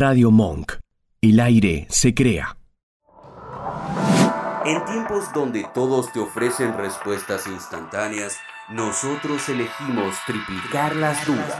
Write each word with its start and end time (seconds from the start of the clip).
Radio 0.00 0.30
Monk. 0.30 0.76
El 1.20 1.40
aire 1.40 1.86
se 1.90 2.14
crea. 2.14 2.56
En 4.64 4.82
tiempos 4.86 5.30
donde 5.34 5.66
todos 5.74 6.10
te 6.10 6.20
ofrecen 6.20 6.74
respuestas 6.78 7.46
instantáneas, 7.46 8.38
nosotros 8.70 9.46
elegimos 9.50 10.16
triplicar 10.26 10.96
las 10.96 11.26
dudas. 11.26 11.54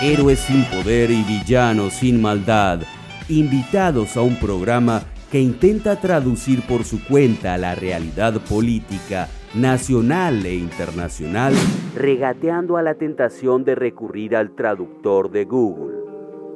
Héroes 0.00 0.40
sin 0.40 0.64
poder 0.64 1.10
y 1.10 1.22
villanos 1.24 1.92
sin 1.92 2.22
maldad, 2.22 2.80
invitados 3.28 4.16
a 4.16 4.22
un 4.22 4.36
programa 4.36 5.02
que 5.30 5.40
intenta 5.40 6.00
traducir 6.00 6.62
por 6.66 6.84
su 6.84 7.04
cuenta 7.04 7.58
la 7.58 7.74
realidad 7.74 8.40
política 8.40 9.28
nacional 9.54 10.44
e 10.46 10.56
internacional, 10.56 11.54
regateando 11.94 12.76
a 12.76 12.82
la 12.82 12.94
tentación 12.94 13.64
de 13.64 13.76
recurrir 13.76 14.34
al 14.34 14.50
traductor 14.50 15.30
de 15.30 15.44
Google. 15.44 15.94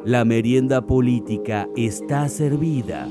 La 0.04 0.24
merienda 0.24 0.84
política 0.84 1.68
está 1.76 2.28
servida. 2.28 3.06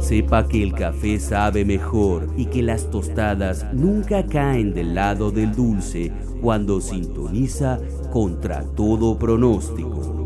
Sepa 0.00 0.48
que 0.48 0.62
el 0.62 0.72
café 0.72 1.18
sabe 1.18 1.64
mejor 1.64 2.28
y 2.36 2.46
que 2.46 2.62
las 2.62 2.90
tostadas 2.90 3.66
nunca 3.74 4.26
caen 4.26 4.72
del 4.72 4.94
lado 4.94 5.30
del 5.30 5.54
dulce 5.54 6.12
cuando 6.40 6.80
sintoniza 6.80 7.78
contra 8.10 8.64
todo 8.74 9.18
pronóstico. 9.18 10.23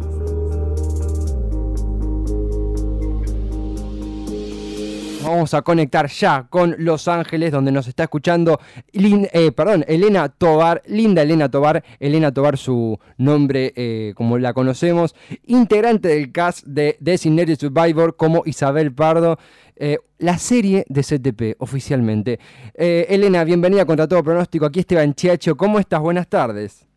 Vamos 5.28 5.52
a 5.52 5.60
conectar 5.60 6.08
ya 6.08 6.46
con 6.48 6.74
Los 6.78 7.06
Ángeles, 7.06 7.52
donde 7.52 7.70
nos 7.70 7.86
está 7.86 8.04
escuchando 8.04 8.58
eh, 8.94 9.52
perdón, 9.52 9.84
Elena 9.86 10.30
Tobar, 10.30 10.82
linda 10.86 11.20
Elena 11.20 11.50
Tobar, 11.50 11.84
Elena 12.00 12.32
Tobar 12.32 12.56
su 12.56 12.98
nombre 13.18 13.74
eh, 13.76 14.14
como 14.16 14.38
la 14.38 14.54
conocemos, 14.54 15.14
integrante 15.44 16.08
del 16.08 16.32
cast 16.32 16.64
de 16.64 16.96
Designated 17.00 17.58
Survivor 17.58 18.16
como 18.16 18.42
Isabel 18.46 18.94
Pardo. 18.94 19.38
Eh, 19.76 19.98
la 20.16 20.38
serie 20.38 20.86
de 20.88 21.02
CTP 21.02 21.60
oficialmente. 21.60 22.40
Elena, 22.74 23.44
bienvenida 23.44 23.84
contra 23.84 24.08
todo 24.08 24.24
pronóstico. 24.24 24.64
Aquí 24.64 24.80
Esteban 24.80 25.12
Chiacho. 25.14 25.58
¿Cómo 25.58 25.78
estás? 25.78 26.00
Buenas 26.00 26.26
tardes. 26.26 26.87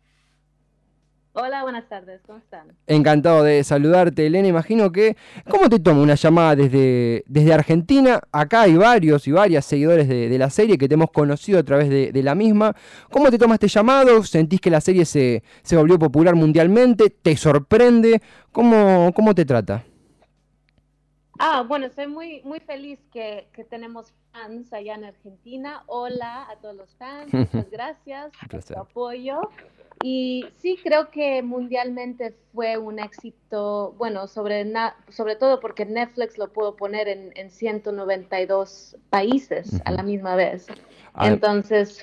Hola, 1.34 1.62
buenas 1.62 1.88
tardes, 1.88 2.20
¿cómo 2.26 2.38
están? 2.40 2.76
Encantado 2.86 3.42
de 3.42 3.64
saludarte, 3.64 4.26
Elena. 4.26 4.48
Imagino 4.48 4.92
que, 4.92 5.16
¿cómo 5.48 5.70
te 5.70 5.80
toma 5.80 6.02
una 6.02 6.14
llamada 6.14 6.56
desde, 6.56 7.24
desde 7.26 7.54
Argentina? 7.54 8.20
Acá 8.32 8.62
hay 8.62 8.74
varios 8.74 9.26
y 9.26 9.32
varias 9.32 9.64
seguidores 9.64 10.08
de, 10.08 10.38
la 10.38 10.50
serie 10.50 10.76
que 10.76 10.88
te 10.88 10.94
hemos 10.94 11.10
conocido 11.10 11.58
a 11.58 11.62
través 11.62 11.88
de, 11.88 12.22
la 12.22 12.34
misma. 12.34 12.76
¿Cómo 13.10 13.30
te 13.30 13.38
toma 13.38 13.54
este 13.54 13.68
llamado? 13.68 14.22
¿Sentís 14.24 14.60
que 14.60 14.68
la 14.68 14.82
serie 14.82 15.06
se, 15.06 15.42
volvió 15.70 15.98
popular 15.98 16.34
mundialmente? 16.34 17.08
¿Te 17.08 17.34
sorprende? 17.34 18.20
¿Cómo, 18.52 19.10
cómo 19.14 19.34
te 19.34 19.46
trata? 19.46 19.84
Ah, 21.38 21.64
bueno, 21.66 21.86
estoy 21.86 22.08
muy, 22.08 22.42
muy 22.44 22.60
feliz 22.60 23.00
que, 23.10 23.48
tenemos 23.70 24.12
fans 24.32 24.70
allá 24.74 24.96
en 24.96 25.04
Argentina. 25.04 25.82
Hola 25.86 26.46
a 26.50 26.56
todos 26.56 26.76
los 26.76 26.94
fans, 26.96 27.32
muchas 27.32 27.70
gracias 27.70 28.32
por 28.50 28.62
su 28.62 28.78
apoyo. 28.78 29.40
Y 30.02 30.46
sí, 30.56 30.78
creo 30.82 31.10
que 31.10 31.42
mundialmente 31.42 32.34
fue 32.52 32.76
un 32.76 32.98
éxito, 32.98 33.94
bueno, 33.96 34.26
sobre, 34.26 34.70
sobre 35.08 35.36
todo 35.36 35.60
porque 35.60 35.86
Netflix 35.86 36.38
lo 36.38 36.52
pudo 36.52 36.76
poner 36.76 37.08
en, 37.08 37.32
en 37.36 37.50
192 37.50 38.96
países 39.10 39.80
a 39.84 39.92
la 39.92 40.02
misma 40.02 40.34
vez. 40.34 40.66
Ah. 41.14 41.28
Entonces, 41.28 42.02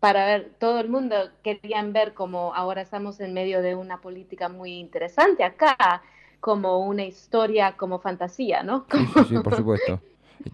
para 0.00 0.26
ver, 0.26 0.52
todo 0.58 0.80
el 0.80 0.88
mundo 0.88 1.16
querían 1.42 1.92
ver 1.92 2.12
como 2.12 2.54
ahora 2.54 2.82
estamos 2.82 3.20
en 3.20 3.32
medio 3.32 3.62
de 3.62 3.74
una 3.74 4.00
política 4.00 4.48
muy 4.48 4.72
interesante 4.72 5.44
acá, 5.44 6.02
como 6.40 6.80
una 6.80 7.04
historia, 7.04 7.74
como 7.76 8.00
fantasía, 8.00 8.62
¿no? 8.62 8.84
Sí, 8.90 9.24
sí, 9.28 9.38
por 9.38 9.56
supuesto. 9.56 10.00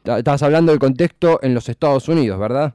Estabas 0.05 0.43
hablando 0.43 0.71
del 0.71 0.79
contexto 0.79 1.41
en 1.43 1.55
los 1.55 1.69
Estados 1.69 2.09
Unidos, 2.09 2.39
¿verdad? 2.39 2.75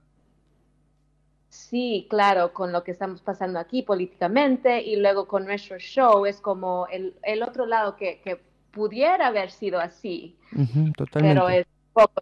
Sí, 1.55 2.05
claro, 2.09 2.53
con 2.53 2.71
lo 2.71 2.83
que 2.83 2.91
estamos 2.91 3.21
pasando 3.21 3.59
aquí 3.59 3.81
políticamente 3.81 4.83
y 4.83 4.97
luego 4.97 5.27
con 5.27 5.45
nuestro 5.45 5.79
show 5.79 6.25
es 6.25 6.41
como 6.41 6.85
el, 6.91 7.15
el 7.23 7.43
otro 7.43 7.65
lado 7.65 7.95
que, 7.95 8.19
que, 8.21 8.39
pudiera 8.71 9.27
haber 9.27 9.51
sido 9.51 9.79
así, 9.79 10.35
pero 11.13 11.47
es 11.47 11.65
poco 11.93 12.21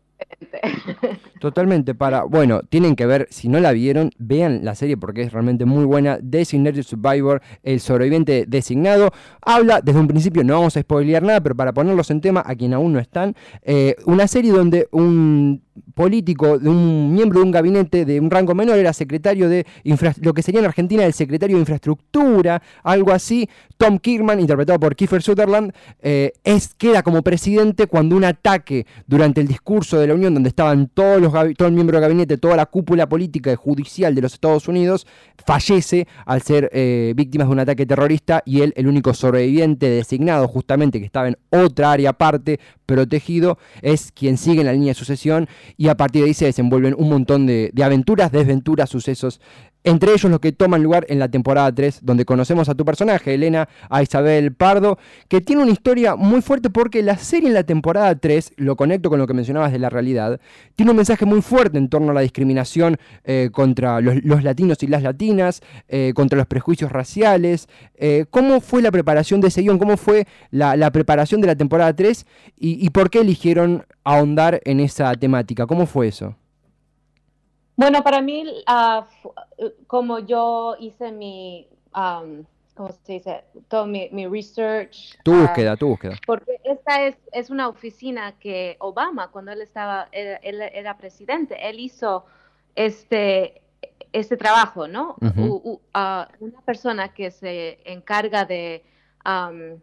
Totalmente, 1.39 1.95
para, 1.95 2.23
bueno, 2.23 2.61
tienen 2.69 2.95
que 2.95 3.05
ver, 3.05 3.27
si 3.29 3.49
no 3.49 3.59
la 3.59 3.71
vieron, 3.71 4.11
vean 4.17 4.63
la 4.63 4.75
serie 4.75 4.97
porque 4.97 5.23
es 5.23 5.33
realmente 5.33 5.65
muy 5.65 5.85
buena. 5.85 6.17
Designated 6.21 6.83
Survivor, 6.83 7.41
el 7.63 7.79
sobreviviente 7.79 8.45
designado, 8.47 9.11
habla 9.41 9.81
desde 9.81 10.00
un 10.00 10.07
principio, 10.07 10.44
no 10.44 10.53
vamos 10.53 10.77
a 10.77 10.81
spoilear 10.81 11.23
nada, 11.23 11.41
pero 11.41 11.55
para 11.55 11.73
ponerlos 11.73 12.09
en 12.11 12.21
tema, 12.21 12.44
a 12.45 12.55
quien 12.55 12.73
aún 12.73 12.94
no 12.94 13.00
están, 13.00 13.35
eh, 13.63 13.95
una 14.05 14.27
serie 14.27 14.51
donde 14.51 14.88
un 14.91 15.63
político, 15.94 16.59
de 16.59 16.69
un 16.69 17.13
miembro 17.13 17.39
de 17.39 17.45
un 17.45 17.51
gabinete 17.51 18.06
de 18.06 18.19
un 18.19 18.29
rango 18.29 18.56
menor, 18.56 18.78
era 18.78 18.94
secretario 18.94 19.50
de 19.50 19.66
lo 20.22 20.34
que 20.34 20.41
sería 20.41 20.59
en 20.59 20.66
Argentina 20.66 21.06
el 21.06 21.13
secretario 21.13 21.57
de 21.57 21.61
infraestructura, 21.61 22.61
algo 22.84 23.11
así. 23.11 23.50
Tom 23.78 23.97
Kirkman, 23.97 24.39
interpretado 24.39 24.79
por 24.79 24.95
Kiefer 24.95 25.22
Sutherland, 25.22 25.73
eh, 26.01 26.31
es, 26.44 26.73
queda 26.75 27.03
como 27.03 27.22
presidente 27.22 27.88
cuando 27.88 28.16
un 28.16 28.23
ataque 28.23 28.85
durante 29.07 29.41
el 29.41 29.47
discurso 29.47 30.00
de 30.00 30.07
la 30.07 30.13
Unión, 30.13 30.33
donde 30.33 30.50
estaban 30.50 30.88
todos 30.88 31.22
los 31.22 31.33
todo 31.57 31.67
el 31.67 31.75
del 31.75 32.00
gabinete, 32.00 32.38
toda 32.38 32.56
la 32.56 32.66
cúpula 32.66 33.09
política 33.09 33.51
y 33.51 33.56
judicial 33.56 34.16
de 34.16 34.22
los 34.22 34.33
Estados 34.33 34.67
Unidos, 34.67 35.06
fallece 35.45 36.07
al 36.25 36.41
ser 36.41 36.69
eh, 36.72 37.13
víctima 37.16 37.45
de 37.45 37.51
un 37.51 37.59
ataque 37.59 37.85
terrorista 37.85 38.41
y 38.45 38.62
él, 38.62 38.73
el 38.78 38.88
único 38.88 39.13
sobreviviente 39.13 39.89
designado 39.89 40.47
justamente 40.47 41.00
que 41.00 41.06
estaba 41.06 41.28
en 41.28 41.38
otra 41.50 41.91
área 41.91 42.12
aparte, 42.12 42.59
protegido, 42.85 43.57
es 43.81 44.12
quien 44.12 44.38
sigue 44.38 44.62
en 44.62 44.67
la 44.67 44.73
línea 44.73 44.89
de 44.89 44.94
sucesión 44.94 45.47
y 45.78 45.88
a 45.88 45.96
partir 45.96 46.22
de 46.22 46.28
ahí 46.29 46.34
se 46.34 46.46
desenvuelven 46.46 46.96
un 46.97 47.09
montón 47.09 47.46
de, 47.46 47.72
aventuras, 47.84 48.31
desventuras, 48.31 48.90
sucesos 48.90 49.41
entre 49.83 50.11
ellos 50.11 50.31
los 50.31 50.39
que 50.39 50.51
toman 50.51 50.81
lugar 50.81 51.05
en 51.09 51.19
la 51.19 51.29
temporada 51.29 51.71
3, 51.71 51.99
donde 52.03 52.25
conocemos 52.25 52.69
a 52.69 52.75
tu 52.75 52.85
personaje, 52.85 53.33
Elena, 53.33 53.67
a 53.89 54.01
Isabel 54.01 54.53
Pardo, 54.53 54.97
que 55.27 55.41
tiene 55.41 55.61
una 55.61 55.71
historia 55.71 56.16
muy 56.16 56.41
fuerte 56.41 56.69
porque 56.69 57.01
la 57.03 57.17
serie 57.17 57.47
en 57.47 57.53
la 57.53 57.63
temporada 57.63 58.16
3, 58.16 58.53
lo 58.57 58.75
conecto 58.75 59.09
con 59.09 59.19
lo 59.19 59.27
que 59.27 59.33
mencionabas 59.33 59.71
de 59.71 59.79
la 59.79 59.89
realidad, 59.89 60.39
tiene 60.75 60.91
un 60.91 60.97
mensaje 60.97 61.25
muy 61.25 61.41
fuerte 61.41 61.77
en 61.77 61.89
torno 61.89 62.11
a 62.11 62.13
la 62.13 62.21
discriminación 62.21 62.97
eh, 63.23 63.49
contra 63.51 63.99
los, 64.01 64.44
latinos 64.44 64.81
y 64.83 64.88
las 64.88 65.03
latinas, 65.03 65.61
eh, 65.88 66.13
contra 66.15 66.38
los 66.38 66.47
prejuicios 66.47 66.91
raciales. 66.91 67.67
Eh, 67.95 68.25
¿Cómo 68.29 68.61
fue 68.61 68.81
la 68.81 68.91
preparación 68.91 69.41
de 69.41 69.50
ese 69.50 69.61
guion? 69.61 69.79
¿Cómo 69.79 69.97
fue 69.97 70.27
la, 70.51 70.91
preparación 70.91 71.41
de 71.41 71.47
la 71.47 71.55
temporada 71.55 71.94
3? 71.94 72.25
Y, 72.57 72.85
¿Y 72.85 72.89
por 72.89 73.09
qué 73.09 73.19
eligieron 73.19 73.85
ahondar 74.03 74.61
en 74.65 74.79
esa 74.79 75.13
temática? 75.15 75.67
¿Cómo 75.67 75.85
fue 75.85 76.07
eso? 76.07 76.35
Bueno, 77.75 78.03
para 78.03 78.22
mí, 78.22 78.45
uh, 78.67 79.69
como 79.88 80.19
yo 80.19 80.75
hice 80.79 81.11
mi, 81.11 81.67
um, 81.95 82.44
¿cómo 82.75 82.91
se 83.03 83.13
dice? 83.13 83.44
Todo 83.67 83.85
mi, 83.88 84.09
mi 84.11 84.28
research. 84.28 85.17
Tu 85.23 85.34
búsqueda, 85.34 85.75
tu 85.75 85.88
búsqueda. 85.88 86.16
Porque 86.25 86.59
esta 86.63 87.03
es, 87.03 87.16
es 87.31 87.50
una 87.50 87.67
oficina 87.67 88.33
que 88.39 88.78
Obama, 88.79 89.29
cuando 89.31 89.51
él 89.51 89.62
estaba, 89.62 90.07
él, 90.12 90.62
era 90.62 90.97
presidente, 90.97 91.57
él 91.67 91.79
hizo 91.79 92.25
este, 92.75 93.62
este 94.12 94.38
trabajo, 94.38 94.88
¿no? 94.88 95.16
una 95.19 96.62
persona 96.66 97.13
que 97.13 97.31
se 97.31 97.79
encarga 97.91 98.45
de, 98.45 98.83
um, 99.25 99.79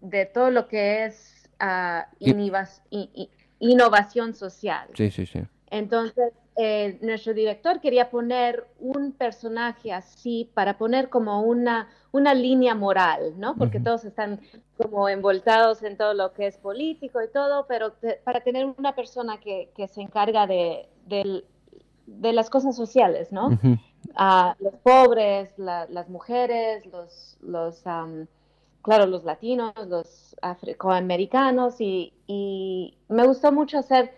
de 0.00 0.26
todo 0.26 0.50
lo 0.50 0.68
que 0.68 1.06
es 1.06 1.50
uh, 1.60 2.02
innovación 3.58 4.34
social. 4.34 4.88
Sí, 4.94 5.10
sí, 5.10 5.26
sí. 5.26 5.42
Entonces, 5.70 6.32
eh, 6.58 6.98
nuestro 7.02 7.34
director 7.34 7.80
quería 7.80 8.08
poner 8.08 8.66
un 8.80 9.12
personaje 9.12 9.92
así 9.92 10.50
para 10.54 10.78
poner 10.78 11.10
como 11.10 11.42
una, 11.42 11.90
una 12.12 12.32
línea 12.32 12.74
moral, 12.74 13.34
¿no? 13.36 13.56
Porque 13.56 13.78
todos 13.78 14.06
están 14.06 14.40
como 14.78 15.06
envoltados 15.10 15.82
en 15.82 15.98
todo 15.98 16.14
lo 16.14 16.32
que 16.32 16.46
es 16.46 16.56
político 16.56 17.22
y 17.22 17.28
todo, 17.28 17.66
pero 17.66 17.92
para 18.24 18.40
tener 18.40 18.64
una 18.64 18.94
persona 18.94 19.38
que, 19.38 19.70
que 19.76 19.86
se 19.86 20.00
encarga 20.00 20.46
de, 20.46 20.88
de, 21.04 22.32
las 22.32 22.48
cosas 22.48 22.74
sociales, 22.74 23.32
¿no? 23.32 23.50
A 24.14 24.56
los 24.58 24.76
pobres, 24.76 25.52
las 25.58 26.08
mujeres, 26.08 26.86
los, 26.86 27.36
los 27.42 27.82
claro, 28.80 29.06
los 29.06 29.24
latinos, 29.24 29.74
los 29.88 30.36
afroamericanos 30.40 31.82
y, 31.82 32.14
y 32.26 32.96
me 33.08 33.26
gustó 33.26 33.52
mucho 33.52 33.78
hacer 33.78 34.14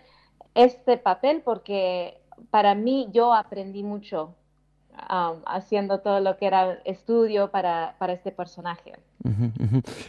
este 0.54 0.98
papel 0.98 1.42
porque 1.44 2.20
para 2.50 2.74
mí 2.74 3.08
yo 3.12 3.32
aprendí 3.34 3.82
mucho 3.82 4.34
um, 4.92 5.42
haciendo 5.46 6.00
todo 6.00 6.20
lo 6.20 6.36
que 6.36 6.46
era 6.46 6.74
estudio 6.84 7.50
para, 7.50 7.96
para 7.98 8.12
este 8.12 8.32
personaje. 8.32 8.94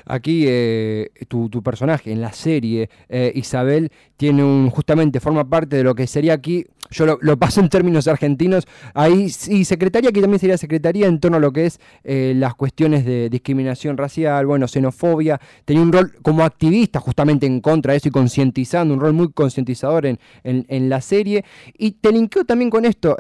Aquí 0.06 0.46
eh, 0.48 1.10
tu, 1.28 1.50
personaje 1.64 2.12
en 2.12 2.22
la 2.22 2.32
serie, 2.32 2.90
eh, 3.10 3.32
Isabel, 3.36 3.92
tiene 4.18 4.44
un, 4.44 4.70
justamente 4.70 5.20
forma 5.20 5.50
parte 5.50 5.78
de 5.78 5.84
lo 5.84 5.96
que 5.96 6.06
sería 6.06 6.34
aquí, 6.34 6.66
yo 6.92 7.18
lo, 7.20 7.38
paso 7.38 7.60
en 7.60 7.70
términos 7.70 8.08
argentinos, 8.08 8.68
ahí 8.94 9.30
sí, 9.30 9.66
secretaría, 9.66 10.12
que 10.12 10.22
también 10.22 10.40
sería 10.40 10.58
secretaría 10.58 11.08
en 11.08 11.20
torno 11.20 11.38
a 11.38 11.40
lo 11.40 11.52
que 11.52 11.66
es 11.66 11.80
eh, 12.04 12.34
las 12.36 12.56
cuestiones 12.56 13.06
de 13.06 13.30
discriminación 13.30 13.98
racial, 13.98 14.46
bueno, 14.46 14.68
xenofobia, 14.68 15.40
tenía 15.66 15.84
un 15.84 15.92
rol 15.92 16.14
como 16.22 16.44
activista 16.44 17.00
justamente 17.00 17.46
en 17.46 17.62
contra 17.62 17.94
de 17.94 17.98
eso 17.98 18.10
y 18.10 18.12
concientizando, 18.12 18.94
un 18.94 19.00
rol 19.00 19.14
muy 19.14 19.32
concientizador 19.32 20.06
en, 20.06 20.20
en, 20.44 20.90
la 20.90 21.02
serie, 21.02 21.46
y 21.78 21.92
te 21.92 22.12
linkeo 22.12 22.46
también 22.46 22.70
con 22.70 22.86
esto, 22.86 23.16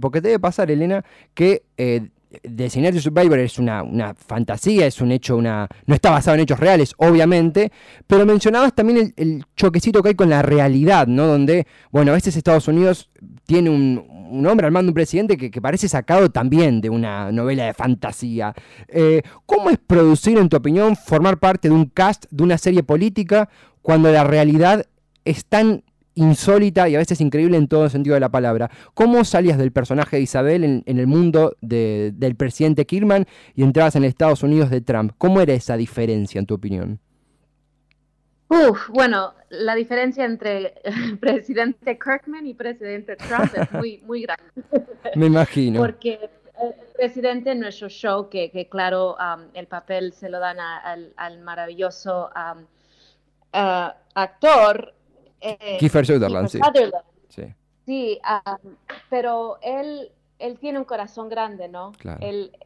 porque 0.00 0.20
te 0.20 0.28
debe 0.28 0.38
pasar, 0.38 0.70
Elena, 0.70 1.04
que 1.34 1.64
Designated 2.42 3.00
Survivor 3.00 3.38
es 3.38 3.58
una, 3.58 4.14
fantasía, 4.14 4.86
es 4.86 5.00
un 5.00 5.12
hecho, 5.12 5.36
una 5.36 5.68
no 5.86 5.94
está 5.94 6.10
basado 6.10 6.34
en 6.34 6.42
hechos 6.42 6.58
reales, 6.58 6.94
obviamente, 6.96 7.70
pero 8.06 8.26
mencionabas 8.26 8.74
también 8.74 9.14
el, 9.16 9.44
choquecito 9.56 10.02
que 10.02 10.10
hay 10.10 10.14
con 10.14 10.30
la 10.30 10.42
realidad, 10.42 11.06
¿no? 11.06 11.26
Donde, 11.26 11.66
bueno, 11.90 12.10
a 12.12 12.14
veces 12.14 12.36
Estados 12.36 12.68
Unidos 12.68 13.10
tiene 13.46 13.70
un, 13.70 14.46
hombre 14.46 14.66
al 14.66 14.72
mando 14.72 14.90
un 14.90 14.94
presidente 14.94 15.36
que, 15.36 15.60
parece 15.60 15.88
sacado 15.88 16.30
también 16.30 16.80
de 16.80 16.90
una 16.90 17.30
novela 17.30 17.66
de 17.66 17.74
fantasía. 17.74 18.52
Eh, 18.88 19.22
¿Cómo 19.46 19.70
es 19.70 19.78
producir, 19.78 20.38
en 20.38 20.48
tu 20.48 20.56
opinión, 20.56 20.96
formar 20.96 21.38
parte 21.38 21.68
de 21.68 21.74
un 21.74 21.86
cast 21.86 22.26
de 22.30 22.42
una 22.42 22.58
serie 22.58 22.82
política 22.82 23.48
cuando 23.80 24.10
la 24.10 24.24
realidad 24.24 24.86
es 25.24 25.44
tan 25.44 25.83
insólita 26.14 26.88
y 26.88 26.94
a 26.94 26.98
veces 26.98 27.20
increíble 27.20 27.56
en 27.56 27.68
todo 27.68 27.88
sentido 27.88 28.14
de 28.14 28.20
la 28.20 28.30
palabra. 28.30 28.70
¿Cómo 28.94 29.24
salías 29.24 29.58
del 29.58 29.72
personaje 29.72 30.16
de 30.16 30.22
Isabel 30.22 30.64
en, 30.64 30.82
el 30.86 31.06
mundo 31.06 31.56
del 31.60 32.36
presidente 32.36 32.86
Kirman 32.86 33.26
y 33.54 33.62
entrabas 33.62 33.96
en 33.96 34.04
Estados 34.04 34.42
Unidos 34.42 34.70
de 34.70 34.80
Trump? 34.80 35.12
¿Cómo 35.18 35.40
era 35.40 35.52
esa 35.52 35.76
diferencia 35.76 36.38
en 36.38 36.46
tu 36.46 36.54
opinión? 36.54 37.00
Uf, 38.48 38.88
bueno, 38.90 39.34
la 39.50 39.74
diferencia 39.74 40.24
entre 40.24 40.74
presidente 41.20 41.98
Kirkman 41.98 42.46
y 42.46 42.54
presidente 42.54 43.16
Trump 43.16 43.52
es 43.56 43.72
muy, 43.72 43.98
muy 44.06 44.22
grande. 44.22 44.44
Me 45.16 45.26
imagino. 45.26 45.80
Porque 45.80 46.30
el 46.62 46.74
presidente 46.96 47.52
en 47.52 47.60
nuestro 47.60 47.88
show, 47.88 48.28
que, 48.28 48.68
claro, 48.70 49.16
um, 49.16 49.48
el 49.54 49.66
papel 49.66 50.12
se 50.12 50.28
lo 50.28 50.38
dan 50.38 50.58
al, 50.60 51.40
maravilloso 51.40 52.30
um, 52.36 52.62
uh, 53.52 53.90
actor, 54.14 54.94
eh, 55.44 55.76
Kiefer 55.78 56.06
Sutherland, 56.06 56.48
sí. 56.48 56.60
Sí, 57.86 58.18
pero 59.10 59.58
él, 59.60 60.10
él 60.38 60.58
tiene 60.58 60.78
un 60.78 60.84
corazón 60.84 61.28
grande, 61.28 61.68
¿no? 61.68 61.92
Él, 62.20 62.56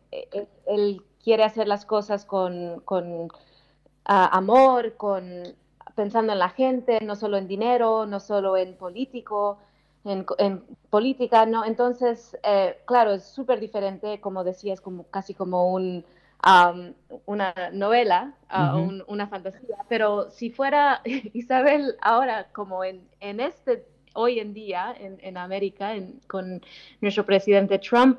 él, 0.66 1.02
quiere 1.22 1.42
hacer 1.44 1.66
las 1.66 1.84
cosas 1.84 2.24
con, 2.24 2.80
con 2.84 3.28
amor, 4.04 4.94
con 4.96 5.42
pensando 5.96 6.32
en 6.32 6.38
la 6.38 6.50
gente, 6.50 7.00
no 7.02 7.16
solo 7.16 7.36
en 7.36 7.48
dinero, 7.48 8.06
no 8.06 8.20
solo 8.20 8.56
en 8.56 8.76
político, 8.76 9.58
en, 10.04 10.24
en 10.38 10.62
política, 10.90 11.44
¿no? 11.44 11.64
Entonces, 11.64 12.38
eh, 12.44 12.78
claro, 12.86 13.14
es 13.14 13.24
súper 13.24 13.58
diferente, 13.58 14.20
como 14.20 14.44
decías, 14.44 14.80
como 14.80 15.02
casi 15.10 15.34
como 15.34 15.72
un 15.72 16.04
una 17.26 17.54
novela, 17.72 18.34
una 19.06 19.26
fantasía, 19.28 19.76
pero 19.88 20.30
si 20.30 20.50
fuera 20.50 21.02
Isabel 21.32 21.96
ahora 22.00 22.48
como 22.52 22.84
en, 22.84 23.00
en 23.20 23.40
este, 23.40 23.84
hoy 24.14 24.38
en 24.38 24.54
día 24.54 24.94
en, 24.98 25.18
en 25.22 25.36
América, 25.36 25.94
con 26.26 26.60
nuestro 27.00 27.24
presidente 27.24 27.78
Trump, 27.78 28.18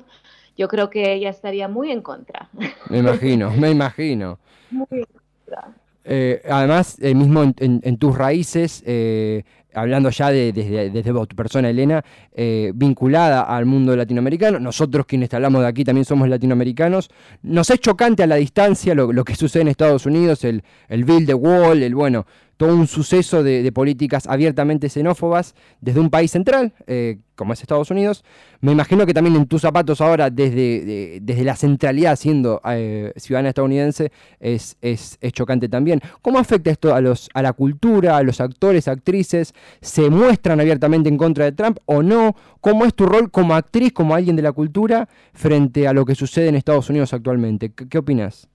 yo 0.56 0.68
creo 0.68 0.90
que 0.90 1.12
ella 1.12 1.30
estaría 1.30 1.68
muy 1.68 1.90
en 1.90 2.02
contra. 2.02 2.48
Me 2.88 2.98
imagino, 2.98 3.50
me 3.50 3.70
imagino. 3.70 4.38
Muy 4.70 4.86
en 4.90 5.04
contra. 5.04 5.74
Eh, 6.04 6.42
además, 6.48 6.96
eh, 7.00 7.14
mismo 7.14 7.42
en, 7.42 7.54
en, 7.58 7.96
tus 7.98 8.16
raíces, 8.16 8.82
eh, 8.86 9.44
hablando 9.74 10.10
ya 10.10 10.30
desde 10.30 10.90
de, 10.90 11.02
tu 11.02 11.36
persona, 11.36 11.70
Elena, 11.70 12.04
eh, 12.32 12.72
vinculada 12.74 13.42
al 13.42 13.66
mundo 13.66 13.96
latinoamericano. 13.96 14.58
Nosotros 14.58 15.06
quienes 15.06 15.32
hablamos 15.34 15.62
de 15.62 15.68
aquí 15.68 15.84
también 15.84 16.04
somos 16.04 16.28
latinoamericanos. 16.28 17.10
Nos 17.42 17.70
es 17.70 17.80
chocante 17.80 18.22
a 18.22 18.26
la 18.26 18.36
distancia 18.36 18.94
lo, 18.94 19.24
que 19.24 19.34
sucede 19.34 19.62
en 19.62 19.68
Estados 19.68 20.06
Unidos, 20.06 20.44
el, 20.44 20.62
el 20.88 21.04
Bill 21.04 21.26
de 21.26 21.34
Wall, 21.34 21.82
el 21.82 21.94
bueno, 21.94 22.26
todo 22.60 22.76
un 22.76 22.86
suceso 22.86 23.42
de, 23.42 23.72
políticas 23.72 24.26
abiertamente 24.26 24.90
xenófobas 24.90 25.54
desde 25.80 25.98
un 25.98 26.10
país 26.10 26.30
central, 26.30 26.74
eh, 26.86 27.16
como 27.34 27.54
es 27.54 27.62
Estados 27.62 27.90
Unidos. 27.90 28.22
Me 28.60 28.70
imagino 28.70 29.06
que 29.06 29.14
también 29.14 29.34
en 29.34 29.46
tus 29.46 29.62
zapatos 29.62 30.02
ahora, 30.02 30.28
desde, 30.28 31.20
desde 31.22 31.44
la 31.44 31.56
centralidad 31.56 32.16
siendo 32.16 32.60
eh, 32.66 33.14
ciudadana 33.16 33.48
estadounidense, 33.48 34.12
es, 34.40 34.76
es, 34.82 35.16
chocante 35.32 35.70
también. 35.70 36.02
¿Cómo 36.20 36.38
afecta 36.38 36.70
esto 36.70 36.94
a, 36.94 37.00
los, 37.00 37.30
a 37.32 37.40
la 37.40 37.54
cultura, 37.54 38.18
a 38.18 38.22
los 38.22 38.42
actores, 38.42 38.88
actrices? 38.88 39.54
¿Se 39.80 40.10
muestran 40.10 40.60
abiertamente 40.60 41.08
en 41.08 41.16
contra 41.16 41.46
de 41.46 41.52
Trump 41.52 41.78
o 41.86 42.02
no? 42.02 42.36
¿Cómo 42.60 42.84
es 42.84 42.92
tu 42.92 43.06
rol 43.06 43.30
como 43.30 43.54
actriz, 43.54 43.94
como 43.94 44.14
alguien 44.14 44.36
de 44.36 44.42
la 44.42 44.52
cultura, 44.52 45.08
frente 45.32 45.88
a 45.88 45.94
lo 45.94 46.04
que 46.04 46.14
sucede 46.14 46.48
en 46.48 46.56
Estados 46.56 46.90
Unidos 46.90 47.14
actualmente? 47.14 47.72
¿Qué, 47.72 47.88
qué 47.88 47.96
opinas? 47.96 48.48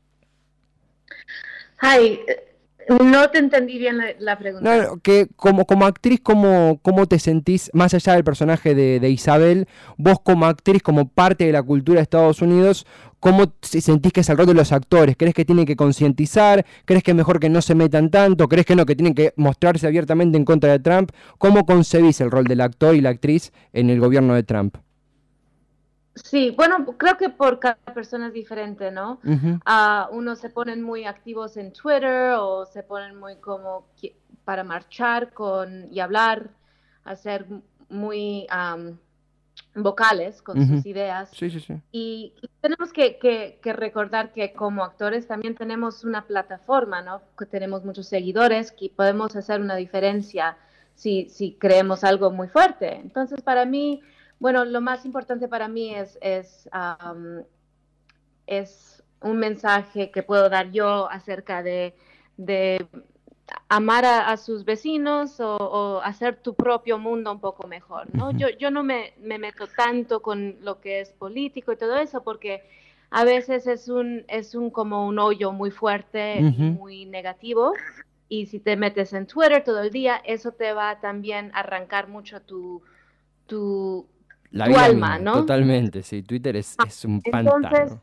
Hi, 1.82 2.20
no 2.88 3.30
te 3.30 3.40
entendí 3.40 3.78
bien 3.78 3.98
la, 4.20 4.38
pregunta. 4.38 4.78
No, 4.78 4.98
que 5.00 5.28
como, 5.36 5.66
como 5.66 5.86
actriz, 5.86 6.20
¿cómo, 6.22 6.80
¿cómo 6.82 7.08
te 7.08 7.20
sentís, 7.20 7.70
más 7.74 7.94
allá 7.94 8.14
del 8.14 8.24
personaje 8.24 8.76
de, 8.76 9.10
Isabel, 9.10 9.68
vos 9.98 10.20
como 10.24 10.46
actriz, 10.46 10.82
como 10.82 11.08
parte 11.08 11.46
de 11.46 11.52
la 11.52 11.64
cultura 11.64 11.98
de 11.98 12.04
Estados 12.04 12.42
Unidos, 12.42 12.86
¿cómo 13.20 13.54
sentís 13.62 14.14
que 14.14 14.22
es 14.22 14.30
el 14.30 14.38
rol 14.38 14.48
de 14.48 14.54
los 14.54 14.72
actores? 14.72 15.16
¿Crees 15.18 15.34
que 15.34 15.46
tienen 15.46 15.66
que 15.66 15.76
concientizar? 15.76 16.66
¿Crees 16.86 17.04
que 17.04 17.12
es 17.12 17.18
mejor 17.18 17.40
que 17.40 17.50
no 17.50 17.62
se 17.62 17.76
metan 17.76 18.10
tanto? 18.12 18.48
¿Crees 18.48 18.66
que 18.66 18.76
no, 18.76 18.86
que 18.86 18.96
tienen 18.96 19.16
que 19.16 19.34
mostrarse 19.36 19.88
abiertamente 19.88 20.38
en 20.38 20.46
contra 20.46 20.72
de 20.72 20.80
Trump? 20.80 21.12
¿Cómo 21.38 21.66
concebís 21.66 22.22
el 22.22 22.32
rol 22.32 22.46
del 22.46 22.62
actor 22.62 22.96
y 22.96 23.02
la 23.02 23.10
actriz 23.10 23.52
en 23.74 23.90
el 23.90 24.00
gobierno 24.00 24.36
de 24.36 24.44
Trump? 24.44 24.78
Sí, 26.16 26.52
bueno, 26.52 26.86
creo 26.98 27.18
que 27.18 27.30
por 27.30 27.60
cada 27.60 27.76
persona 27.94 28.28
es 28.28 28.34
diferente, 28.34 28.90
¿no? 28.92 29.20
Uh 29.24 29.60
unos 30.12 30.40
se 30.40 30.50
ponen 30.50 30.82
muy 30.82 31.06
activos 31.06 31.58
en 31.58 31.74
Twitter 31.74 32.36
o 32.40 32.66
se 32.66 32.84
ponen 32.84 33.20
muy 33.20 33.36
como 33.38 33.88
para 34.46 34.64
marchar 34.64 35.34
con 35.34 35.92
y 35.92 36.00
hablar, 36.00 36.50
hacer 37.04 37.46
muy 37.90 38.48
vocales 39.74 40.42
con 40.42 40.66
sus 40.66 40.86
ideas. 40.86 41.30
Sí, 41.34 41.50
sí, 41.50 41.60
sí. 41.60 41.74
Y, 41.92 42.34
tenemos 42.62 42.94
que, 42.94 43.18
que, 43.18 43.60
que, 43.62 43.74
recordar 43.74 44.32
que 44.32 44.54
como 44.54 44.84
actores 44.84 45.28
también 45.28 45.56
tenemos 45.56 46.04
una 46.04 46.26
plataforma, 46.26 47.02
¿no? 47.02 47.22
Que 47.38 47.46
tenemos 47.46 47.84
muchos 47.84 48.08
seguidores, 48.08 48.72
que 48.72 48.90
podemos 48.90 49.36
hacer 49.36 49.62
una 49.62 49.76
diferencia 49.76 50.58
si, 50.96 51.30
si 51.30 51.54
creemos 51.54 52.04
algo 52.04 52.32
muy 52.32 52.48
fuerte. 52.48 52.96
Entonces, 52.96 53.42
para 53.42 53.66
mí 53.66 54.02
bueno, 54.46 54.64
lo 54.64 54.80
más 54.80 55.06
importante 55.06 55.48
para 55.48 55.68
mí 55.68 55.96
es, 55.96 56.20
es, 56.22 56.70
es 58.46 59.04
un 59.20 59.38
mensaje 59.38 60.12
que 60.12 60.22
puedo 60.22 60.50
dar 60.50 60.70
yo 60.70 61.10
acerca 61.10 61.64
de, 61.64 61.96
de 62.38 62.86
amar 63.70 64.06
a, 64.06 64.38
sus 64.38 64.64
vecinos 64.64 65.40
o, 65.40 66.00
hacer 66.04 66.36
tu 66.36 66.54
propio 66.54 67.00
mundo 67.00 67.32
un 67.32 67.40
poco 67.40 67.68
mejor, 67.68 68.06
¿no? 68.14 68.30
Yo, 68.38 68.50
yo 68.60 68.70
no 68.70 68.84
me, 68.84 69.14
me, 69.20 69.40
meto 69.40 69.66
tanto 69.66 70.22
con 70.22 70.58
lo 70.62 70.80
que 70.80 71.00
es 71.00 71.12
político 71.12 71.72
y 71.74 71.78
todo 71.78 71.98
eso 71.98 72.22
porque 72.22 72.62
a 73.10 73.24
veces 73.24 73.66
es 73.66 73.90
un, 73.90 74.26
es 74.28 74.54
un 74.54 74.70
como 74.70 75.08
un 75.08 75.18
hoyo 75.18 75.54
muy 75.54 75.72
fuerte 75.72 76.40
y 76.40 76.44
muy 76.44 77.06
negativo 77.08 77.74
y 78.30 78.46
si 78.46 78.60
te 78.60 78.76
metes 78.76 79.12
en 79.14 79.26
Twitter 79.26 79.64
todo 79.64 79.82
el 79.82 79.90
día, 79.90 80.22
eso 80.24 80.52
te 80.52 80.72
va 80.72 81.00
también 81.00 81.50
a 81.56 81.62
arrancar 81.62 82.10
mucho 82.10 82.44
tu, 82.44 82.84
tu 83.48 84.08
la 84.56 84.66
tu 84.66 84.78
alma, 84.78 85.20
¿no? 85.20 85.34
Totalmente, 85.34 86.02
sí, 86.02 86.24
Twitter 86.24 86.56
es, 86.56 86.76
ah, 86.78 86.86
es 86.88 87.04
un 87.04 87.22
Entonces, 87.24 87.98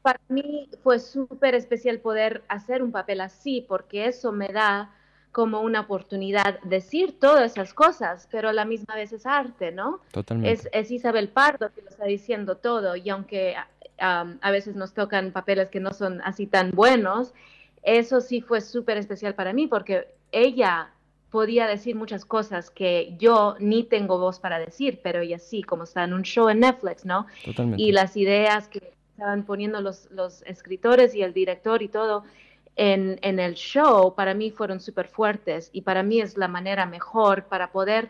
para 0.00 0.20
mí 0.28 0.68
fue 0.82 1.00
súper 1.00 1.56
especial 1.56 1.98
poder 1.98 2.42
hacer 2.48 2.82
un 2.82 2.92
papel 2.92 3.20
así, 3.20 3.66
porque 3.68 4.06
eso 4.06 4.30
me 4.30 4.48
da 4.48 4.92
como 5.32 5.60
una 5.60 5.80
oportunidad 5.80 6.60
decir 6.62 7.18
todas 7.18 7.52
esas 7.52 7.74
cosas, 7.74 8.28
pero 8.30 8.48
a 8.48 8.52
la 8.52 8.64
misma 8.64 8.94
vez 8.94 9.12
es 9.12 9.26
arte, 9.26 9.72
¿no? 9.72 10.00
Totalmente. 10.12 10.70
Es, 10.72 10.90
Isabel 10.90 11.28
Pardo 11.28 11.70
que 11.74 11.82
lo 11.82 11.88
está 11.88 12.04
diciendo 12.04 12.56
todo, 12.56 12.94
y 12.96 13.10
aunque 13.10 13.56
a 14.00 14.50
veces 14.52 14.76
nos 14.76 14.94
tocan 14.94 15.32
papeles 15.32 15.68
que 15.68 15.80
no 15.80 15.92
son 15.92 16.20
así 16.22 16.46
tan 16.46 16.70
buenos, 16.70 17.34
eso 17.82 18.20
sí 18.20 18.40
fue 18.40 18.60
súper 18.60 18.98
especial 18.98 19.34
para 19.34 19.52
mí, 19.52 19.66
porque 19.66 20.14
ella 20.30 20.90
podía 21.30 21.66
decir 21.66 21.94
muchas 21.94 22.24
cosas 22.24 22.70
que 22.70 23.14
yo 23.18 23.56
ni 23.60 23.84
tengo 23.84 24.18
voz 24.18 24.40
para 24.40 24.58
decir, 24.58 25.00
pero 25.02 25.20
ella 25.20 25.38
sí, 25.38 25.62
como 25.62 25.84
está 25.84 26.04
en 26.04 26.14
un 26.14 26.22
show 26.22 26.48
en 26.48 26.60
Netflix, 26.60 27.04
¿no? 27.04 27.26
Totalmente. 27.44 27.82
Y 27.82 27.92
las 27.92 28.16
ideas 28.16 28.68
que 28.68 28.92
estaban 29.12 29.44
poniendo 29.44 29.80
los, 29.80 30.10
los 30.10 30.42
escritores 30.42 31.14
y 31.14 31.22
el 31.22 31.32
director 31.32 31.82
y 31.82 31.88
todo 31.88 32.24
en, 32.76 33.18
en 33.22 33.40
el 33.40 33.54
show, 33.54 34.14
para 34.14 34.34
mí 34.34 34.50
fueron 34.50 34.80
súper 34.80 35.08
fuertes 35.08 35.70
y 35.72 35.82
para 35.82 36.02
mí 36.02 36.20
es 36.20 36.36
la 36.36 36.48
manera 36.48 36.86
mejor 36.86 37.44
para 37.44 37.72
poder 37.72 38.08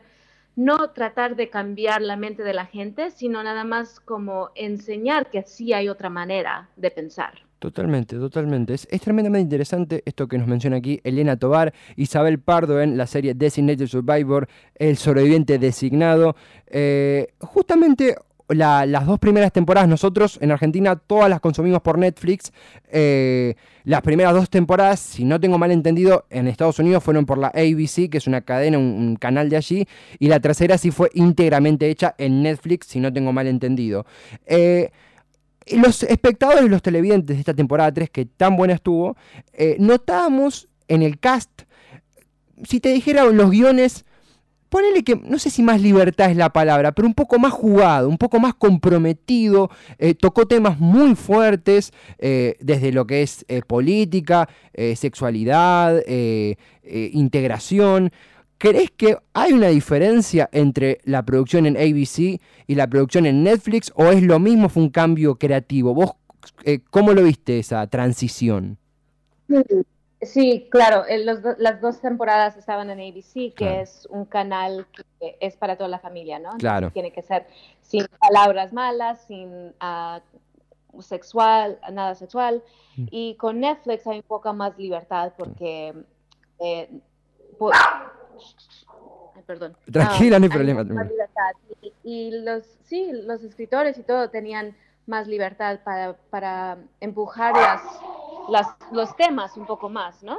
no 0.54 0.90
tratar 0.90 1.37
de 1.37 1.48
cambiar 1.48 2.02
la 2.02 2.16
mente 2.16 2.42
de 2.42 2.52
la 2.52 2.66
gente, 2.66 3.10
sino 3.10 3.42
nada 3.42 3.64
más 3.64 4.00
como 4.00 4.50
enseñar 4.54 5.30
que 5.30 5.42
sí 5.42 5.72
hay 5.72 5.88
otra 5.88 6.10
manera 6.10 6.68
de 6.76 6.90
pensar. 6.90 7.48
Totalmente, 7.59 8.17
totalmente. 8.17 8.75
Es, 8.75 8.87
tremendamente 9.00 9.43
interesante 9.43 10.03
esto 10.07 10.29
que 10.29 10.38
nos 10.38 10.47
menciona 10.47 10.77
aquí 10.77 11.00
Elena 11.03 11.37
Tobar, 11.37 11.75
Isabel 11.97 12.38
Pardo 12.38 12.81
en 12.81 12.97
la 12.97 13.07
serie 13.09 13.35
Designated 13.35 13.88
Survivor, 13.88 14.49
El 14.77 14.97
sobreviviente 14.97 15.59
designado. 15.59 16.37
Eh, 16.69 17.33
justamente 17.41 18.15
las 18.49 19.07
dos 19.07 19.19
primeras 19.19 19.53
temporadas 19.53 19.88
nosotros 19.88 20.38
en 20.41 20.50
Argentina 20.53 20.97
todas 20.97 21.29
las 21.29 21.41
consumimos 21.41 21.83
por 21.83 21.99
Netflix. 21.99 22.53
Eh, 22.91 23.55
las 23.85 24.03
primeras 24.03 24.35
dos 24.35 24.49
temporadas, 24.49 25.00
si 25.00 25.25
no 25.25 25.41
tengo 25.41 25.59
mal 25.59 25.71
entendido, 25.71 26.27
en 26.31 26.47
Estados 26.47 26.79
Unidos 26.79 27.03
fueron 27.03 27.27
por 27.27 27.38
la 27.38 27.49
ABC, 27.49 28.09
que 28.09 28.19
es 28.19 28.27
una 28.27 28.43
cadena, 28.43 28.79
un, 28.79 29.17
canal 29.17 29.50
de 29.50 29.57
allí. 29.57 29.87
Y 30.19 30.29
la 30.29 30.41
tercera 30.41 30.79
sí 30.79 30.91
fue 30.91 31.11
íntegramente 31.15 31.91
hecha 31.91 32.15
en 32.19 32.43
Netflix, 32.43 32.87
si 32.87 33.00
no 33.00 33.12
tengo 33.12 33.33
mal 33.33 33.49
entendido. 33.49 34.07
Eh, 34.47 34.91
los 35.76 36.02
espectadores 36.02 36.70
los 36.70 36.82
televidentes 36.82 37.37
de 37.37 37.40
esta 37.40 37.54
temporada 37.54 37.92
3, 37.92 38.10
que 38.10 38.26
tan 38.26 38.56
buena 38.56 38.75
estuvo, 38.75 39.16
eh, 39.52 39.76
notábamos 39.78 40.68
en 40.88 41.02
el 41.02 41.18
cast, 41.18 41.62
si 42.64 42.80
te 42.80 42.90
dijera 42.90 43.25
los 43.25 43.50
guiones, 43.50 44.04
ponele 44.68 45.04
que, 45.04 45.16
no 45.16 45.38
sé 45.38 45.50
si 45.50 45.62
más 45.62 45.80
libertad 45.80 46.30
es 46.30 46.37
la 46.37 46.50
palabra, 46.50 46.92
pero 46.92 47.06
un 47.06 47.14
poco 47.14 47.38
más 47.38 47.52
jugado, 47.52 48.08
un 48.08 48.18
poco 48.18 48.40
más 48.40 48.54
comprometido, 48.54 49.70
eh, 49.98 50.14
tocó 50.14 50.46
temas 50.46 50.78
muy 50.78 51.14
fuertes, 51.14 51.92
eh, 52.18 52.56
desde 52.60 52.92
lo 52.92 53.06
que 53.06 53.22
es 53.22 53.44
política, 53.66 54.48
sexualidad, 54.94 56.02
integración. 56.82 58.12
¿Crees 58.59 58.91
que 58.91 59.17
hay 59.35 59.53
una 59.53 59.69
diferencia 59.69 60.49
entre 60.53 60.99
la 61.05 61.25
producción 61.25 61.65
en 61.65 61.77
ABC 61.77 62.41
y 62.67 62.75
la 62.75 62.88
producción 62.88 63.25
en 63.27 63.45
Netflix 63.45 63.93
o 63.95 64.07
es 64.09 64.23
lo 64.23 64.41
mismo, 64.41 64.69
fue 64.69 64.83
un 64.83 64.91
cambio 64.91 65.37
creativo? 65.37 65.95
¿Vos 65.95 66.12
eh, 66.65 66.81
cómo 66.91 67.12
lo 67.12 67.23
viste 67.23 67.59
esa 67.59 67.87
transición? 67.87 68.79
Sí, 70.21 70.67
claro, 70.71 71.05
las 71.59 71.81
dos 71.81 72.00
temporadas 72.00 72.57
estaban 72.57 72.91
en 72.91 72.99
ABC, 72.99 73.55
que 73.55 73.81
es 73.81 74.07
un 74.11 74.25
canal 74.25 74.87
que 74.93 75.37
es 75.41 75.57
para 75.57 75.77
toda 75.77 75.88
la 75.88 76.00
familia, 76.00 76.41
¿no? 76.41 76.50
Claro. 76.59 76.91
Tiene 76.91 77.12
que 77.12 77.23
ser 77.23 77.47
sin 77.81 78.07
palabras 78.21 78.73
malas, 78.73 79.25
sin 79.27 79.73
uh, 79.81 81.00
sexual, 81.00 81.79
nada 81.93 82.17
sexual. 82.17 82.62
Mm. 82.97 83.07
Y 83.12 83.37
con 83.37 83.61
Netflix 83.61 84.07
hay 84.09 84.17
un 84.19 84.25
poco 84.25 84.53
más 84.53 84.77
libertad 84.77 85.33
porque 85.38 85.95
eh, 86.59 86.91
perdón. 89.47 89.76
Tranquila, 89.90 90.38
no 90.38 90.45
hay 90.45 90.50
problema. 90.50 90.87
Y, 92.04 92.30
los, 92.42 92.64
sí, 92.85 93.11
los 93.12 93.42
escritores 93.42 93.99
y 93.99 94.02
todo 94.02 94.30
tenían 94.30 94.76
más 95.07 95.26
libertad 95.26 95.80
para, 95.85 96.14
para 96.30 96.78
empujar 97.00 97.54
las, 97.54 97.83
las, 98.50 98.66
los 98.92 99.16
temas 99.16 99.57
un 99.57 99.66
poco 99.66 99.88
más, 99.88 100.23
¿no? 100.23 100.37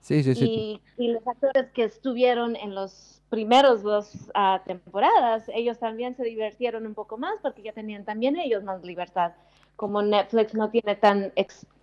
Sí, 0.00 0.22
sí, 0.22 0.34
sí. 0.34 0.80
Y, 0.96 1.08
los 1.12 1.26
actores 1.26 1.70
que 1.72 1.84
estuvieron 1.84 2.56
en 2.56 2.74
los 2.74 3.20
primeros 3.30 3.82
dos 3.82 4.12
uh, 4.34 4.58
temporadas, 4.64 5.44
ellos 5.54 5.78
también 5.78 6.16
se 6.16 6.24
divirtieron 6.24 6.86
un 6.86 6.94
poco 6.94 7.18
más 7.18 7.38
porque 7.42 7.62
ya 7.62 7.72
tenían 7.72 8.04
también 8.04 8.36
ellos 8.36 8.64
más 8.64 8.82
libertad. 8.82 9.32
Como 9.76 10.02
Netflix 10.02 10.54
no 10.54 10.70
tiene 10.70 10.96
tan 10.96 11.32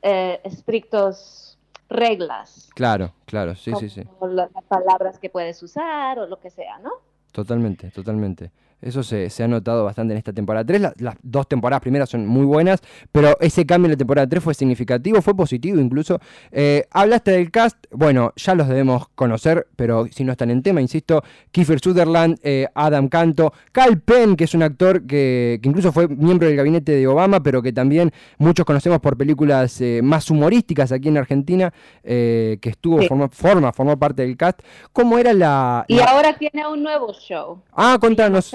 eh, 0.01 0.41
estrictos 0.43 1.54
reglas. 1.89 2.69
Claro, 2.75 3.13
claro, 3.25 3.55
sí, 3.55 3.71
sí, 3.79 3.89
sí. 3.89 4.03
Las 4.21 4.49
palabras 4.67 5.19
que 5.19 5.29
puedes 5.29 5.61
usar 5.63 6.19
o 6.19 6.27
lo 6.27 6.39
que 6.39 6.49
sea, 6.49 6.79
¿no? 6.79 6.91
Totalmente, 7.31 7.91
totalmente. 7.91 8.51
Eso 8.81 9.03
se, 9.03 9.31
ha 9.41 9.47
notado 9.47 9.83
bastante 9.83 10.13
en 10.13 10.17
esta 10.17 10.33
temporada 10.33 10.65
3. 10.65 10.81
las 10.99 11.15
dos 11.23 11.47
temporadas 11.47 11.81
primeras 11.81 12.09
son 12.09 12.27
muy 12.27 12.45
buenas, 12.45 12.81
pero 13.11 13.37
ese 13.39 13.65
cambio 13.65 13.87
en 13.87 13.91
la 13.93 13.97
temporada 13.97 14.27
3 14.27 14.43
fue 14.43 14.53
significativo, 14.53 15.21
fue 15.21 15.35
positivo 15.35 15.79
incluso. 15.79 16.19
Eh, 16.51 16.85
hablaste 16.91 17.31
del 17.31 17.51
cast, 17.51 17.77
bueno, 17.91 18.33
ya 18.35 18.53
los 18.53 18.67
debemos 18.67 19.07
conocer, 19.15 19.67
pero 19.75 20.07
si 20.11 20.23
no 20.23 20.33
están 20.33 20.51
en 20.51 20.61
tema, 20.61 20.81
insisto, 20.81 21.23
Kiefer 21.51 21.79
Sutherland, 21.79 22.37
eh, 22.43 22.67
Adam 22.75 23.07
Canto, 23.07 23.53
Cal 23.71 24.01
Penn, 24.01 24.35
que 24.35 24.43
es 24.43 24.53
un 24.53 24.61
actor 24.61 25.07
que, 25.07 25.59
incluso 25.63 25.91
fue 25.91 26.07
miembro 26.07 26.47
del 26.47 26.57
gabinete 26.57 26.91
de 26.91 27.07
Obama, 27.07 27.41
pero 27.41 27.61
que 27.61 27.73
también 27.73 28.11
muchos 28.37 28.65
conocemos 28.65 28.99
por 28.99 29.17
películas 29.17 29.79
eh, 29.81 30.01
más 30.03 30.29
humorísticas 30.29 30.91
aquí 30.91 31.07
en 31.07 31.17
Argentina, 31.17 31.73
que 32.03 32.59
estuvo, 32.61 33.01
formó, 33.03 33.29
forma, 33.29 33.73
formó 33.73 33.97
parte 33.97 34.21
del 34.21 34.37
cast. 34.37 34.59
¿Cómo 34.93 35.17
era 35.17 35.33
la, 35.33 35.85
Y 35.87 35.99
ahora 35.99 36.37
tiene 36.37 36.67
un 36.67 36.83
nuevo 36.83 37.13
show. 37.13 37.61
Ah, 37.71 37.97
contanos. 37.99 38.51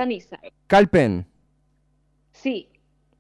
Calpen. 0.67 1.27
Sí, 2.33 2.69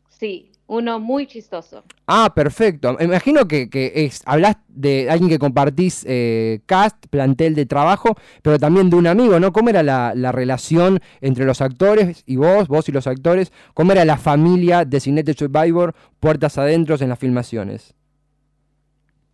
sí, 0.09 0.50
uno 0.66 1.00
muy 1.00 1.26
chistoso. 1.26 1.85
Ah, 2.06 2.32
perfecto. 2.35 2.97
Me 2.99 3.04
imagino 3.04 3.47
que, 3.47 3.68
es, 3.73 4.23
hablas 4.25 4.56
de 4.68 5.11
alguien 5.11 5.28
que 5.28 5.38
compartís 5.38 6.04
eh, 6.09 6.61
cast, 6.66 7.06
plantel 7.09 7.54
de 7.54 7.66
trabajo, 7.66 8.16
pero 8.42 8.59
también 8.59 8.88
de 8.88 8.97
un 8.97 9.06
amigo, 9.06 9.38
¿no? 9.40 9.52
¿Cómo 9.52 9.70
era 9.70 9.82
la, 9.82 10.32
relación 10.32 11.00
entre 11.20 11.44
los 11.44 11.61
actores 11.61 12.23
y 12.26 12.37
vos, 12.37 12.68
vos 12.68 12.88
y 12.88 12.92
los 12.92 13.06
actores? 13.06 13.52
¿Cómo 13.75 13.92
era 13.92 14.04
la 14.04 14.16
familia 14.16 14.85
de 14.85 15.00
Cinete 15.00 15.35
Survivor, 15.35 15.94
puertas 16.18 16.56
adentro 16.56 16.97
en 17.00 17.09
las 17.09 17.18
filmaciones? 17.18 17.94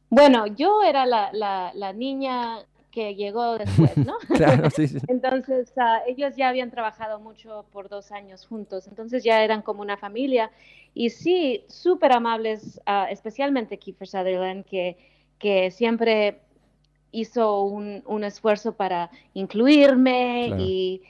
Bueno, 0.09 0.47
yo 0.47 0.83
era 0.83 1.05
la, 1.05 1.31
la 1.33 1.93
niña 1.93 2.65
que 2.97 3.15
llegó 3.15 3.59
después, 3.59 3.95
¿no? 3.99 4.17
claro, 4.37 4.71
sí, 4.71 4.89
sí. 4.89 4.97
Entonces, 5.07 5.71
ah, 5.77 6.01
ellos 6.07 6.35
ya 6.35 6.49
habían 6.49 6.71
trabajado 6.71 7.21
mucho 7.21 7.67
por 7.71 7.91
dos 7.91 8.11
años 8.11 8.47
juntos, 8.47 8.87
entonces 8.89 9.23
ya 9.23 9.45
eran 9.45 9.61
como 9.61 9.83
una 9.83 9.99
familia. 9.99 10.51
Y 10.95 11.11
sí, 11.11 11.63
súper 11.69 12.13
amables, 12.13 12.81
ah, 12.87 13.07
especialmente 13.11 13.77
Kiefer 13.77 14.09
Sutherland, 14.09 14.65
que, 14.65 14.97
que 15.39 15.71
siempre 15.71 16.41
hizo 17.13 17.65
un, 17.65 18.03
un 18.07 18.25
esfuerzo 18.25 18.73
para 18.73 19.11
incluirme 19.35 20.55
y, 20.59 21.03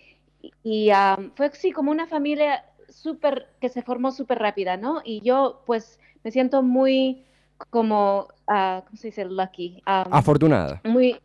y 0.65 0.91
ah, 0.91 1.17
fue 1.37 1.47
así 1.47 1.71
como 1.71 1.93
una 1.93 2.09
familia 2.09 2.65
súper, 2.89 3.47
que 3.61 3.69
se 3.69 3.83
formó 3.83 4.11
súper 4.11 4.41
rápida, 4.41 4.77
¿no? 4.77 5.03
Y 5.05 5.21
yo 5.21 5.63
pues 5.67 6.01
me 6.25 6.33
siento 6.33 6.65
muy 6.65 7.23
como, 7.71 8.27
¿cómo 8.45 8.97
se 8.97 9.07
dice? 9.07 9.25
Lucky. 9.25 9.81
Afortunada. 9.85 10.81
Muy, 10.85 11.17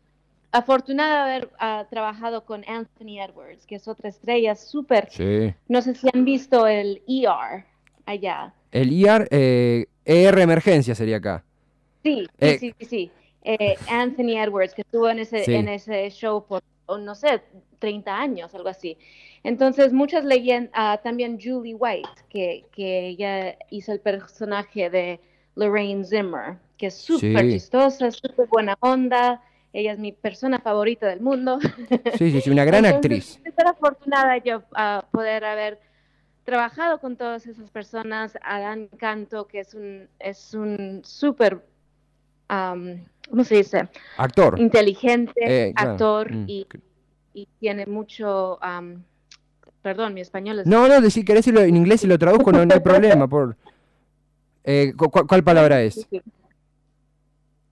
afortunada 0.51 1.25
de 1.25 1.31
haber 1.33 1.49
ah, 1.59 1.85
trabajado 1.89 2.45
con 2.45 2.63
Anthony 2.67 3.19
Edwards, 3.19 3.65
que 3.65 3.75
es 3.75 3.87
otra 3.87 4.09
estrella 4.09 4.55
súper. 4.55 5.09
Sí. 5.09 5.53
No 5.67 5.81
sé 5.81 5.95
si 5.95 6.07
han 6.13 6.25
visto 6.25 6.67
el 6.67 7.01
ER 7.07 7.65
allá. 8.05 8.53
El 8.71 9.05
ER, 9.05 9.27
eh, 9.31 9.85
ER 10.05 10.39
Emergencia 10.39 10.95
sería 10.95 11.17
acá. 11.17 11.43
Sí, 12.03 12.25
sí, 12.25 12.27
eh, 12.39 12.57
sí, 12.59 12.73
sí. 12.81 13.11
Eh, 13.43 13.75
Anthony 13.89 14.37
Edwards, 14.37 14.73
que 14.73 14.81
estuvo 14.81 15.09
en 15.09 15.19
ese, 15.19 15.43
en 15.55 15.67
ese 15.67 16.09
show 16.09 16.45
por, 16.45 16.61
oh, 16.85 16.97
no 16.97 17.15
sé, 17.15 17.41
30 17.79 18.15
años, 18.15 18.53
algo 18.53 18.69
así. 18.69 18.97
Entonces, 19.43 19.91
muchas 19.93 20.23
leyendas, 20.23 20.71
ah, 20.73 20.99
también 21.03 21.39
Julie 21.41 21.73
White, 21.73 22.09
que, 22.29 22.65
que 22.71 23.07
ella 23.07 23.57
hizo 23.71 23.91
el 23.91 23.99
personaje 23.99 24.89
de 24.89 25.19
Lorraine 25.55 26.05
Zimmer, 26.05 26.57
que 26.77 26.87
es 26.87 26.95
súper 26.95 27.49
chistosa, 27.49 28.11
súper 28.11 28.47
buena 28.47 28.75
onda. 28.79 29.41
Ella 29.73 29.93
es 29.93 29.99
mi 29.99 30.11
persona 30.11 30.59
favorita 30.59 31.07
del 31.07 31.21
mundo. 31.21 31.59
Sí, 32.17 32.31
sí, 32.31 32.41
sí, 32.41 32.49
una 32.49 32.65
gran 32.65 32.85
actriz. 32.85 33.39
Estoy 33.43 33.65
afortunada 33.65 34.37
yo 34.37 34.63
a 34.73 35.05
poder 35.11 35.45
haber 35.45 35.79
trabajado 36.43 36.99
con 36.99 37.15
todas 37.15 37.45
esas 37.47 37.69
personas. 37.69 38.37
Adán 38.43 38.89
Canto, 38.97 39.47
que 39.47 39.59
es 39.61 39.73
un 39.73 40.07
es 40.19 40.53
un 40.53 41.01
súper, 41.03 41.65
¿cómo 42.47 43.43
se 43.43 43.55
dice? 43.55 43.87
Actor. 44.17 44.59
Inteligente, 44.59 45.41
eh, 45.69 45.73
actor 45.75 46.33
mm, 46.33 46.45
y, 46.47 46.67
y, 47.33 47.47
tiene 47.59 47.85
mucho... 47.85 48.59
perdón, 49.81 50.13
mi 50.13 50.21
español 50.21 50.59
es... 50.59 50.67
No, 50.67 50.87
no, 50.87 51.09
si 51.09 51.23
querés 51.23 51.45
decirlo 51.45 51.61
en 51.61 51.77
inglés 51.77 52.03
y 52.03 52.07
lo 52.07 52.19
traduzco, 52.19 52.51
no, 52.51 52.59
hay 52.59 52.79
problema. 52.81 53.27
Por... 53.27 53.55
Eh, 54.63 54.93
¿cuál, 54.95 55.43
palabra 55.43 55.81
es? 55.81 56.07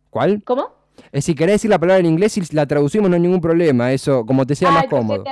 ¿Cuál? 0.09 0.41
¿Cómo? 0.43 0.78
Eh, 1.11 1.21
si 1.21 1.35
querés 1.35 1.55
decir 1.55 1.69
la 1.69 1.79
palabra 1.79 1.99
en 1.99 2.05
inglés 2.05 2.37
y 2.37 2.55
la 2.55 2.65
traducimos 2.65 3.09
no 3.09 3.15
hay 3.15 3.21
ningún 3.21 3.41
problema, 3.41 3.91
eso 3.91 4.25
como 4.25 4.45
te 4.45 4.55
sea 4.55 4.71
más 4.71 4.87
cómodo. 4.87 5.23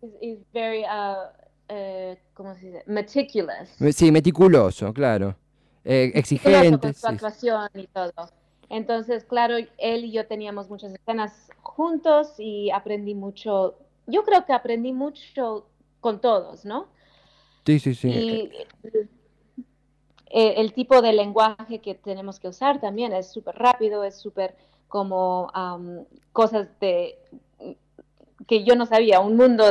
Uh, 0.00 0.36
very, 0.52 0.82
uh, 0.82 1.72
uh, 1.72 2.16
¿cómo 2.34 2.54
se 2.54 2.66
dice? 2.66 2.82
Meticulous. 2.86 3.70
Sí, 3.92 4.12
meticuloso, 4.12 4.92
claro. 4.92 5.36
Eh, 5.84 6.12
exigente. 6.14 6.78
Con 6.78 6.94
su 6.94 7.06
actuación 7.06 7.68
y 7.74 7.86
todo. 7.86 8.12
Entonces, 8.70 9.24
claro, 9.24 9.56
él 9.78 10.04
y 10.04 10.12
yo 10.12 10.26
teníamos 10.26 10.68
muchas 10.68 10.94
escenas 10.94 11.50
juntos 11.60 12.34
y 12.38 12.70
aprendí 12.70 13.14
mucho. 13.14 13.76
Yo 14.06 14.24
creo 14.24 14.44
que 14.44 14.52
aprendí 14.52 14.92
mucho 14.92 15.66
con 16.00 16.20
todos, 16.20 16.64
¿no? 16.64 16.88
Sí, 17.66 17.78
sí, 17.78 17.94
sí. 17.94 18.08
Y 18.08 18.50
eh, 20.36 20.54
el 20.56 20.72
tipo 20.72 21.00
de 21.00 21.12
lenguaje 21.12 21.78
que 21.78 21.94
tenemos 21.94 22.40
que 22.40 22.48
usar 22.48 22.80
también 22.80 23.12
es 23.12 23.30
súper 23.30 23.54
rápido, 23.54 24.02
es 24.02 24.16
súper 24.16 24.56
como 24.88 25.48
cosas 26.32 26.68
de 26.80 27.16
que 28.48 28.64
yo 28.64 28.74
no 28.74 28.84
sabía, 28.84 29.20
un 29.20 29.36
mundo 29.36 29.64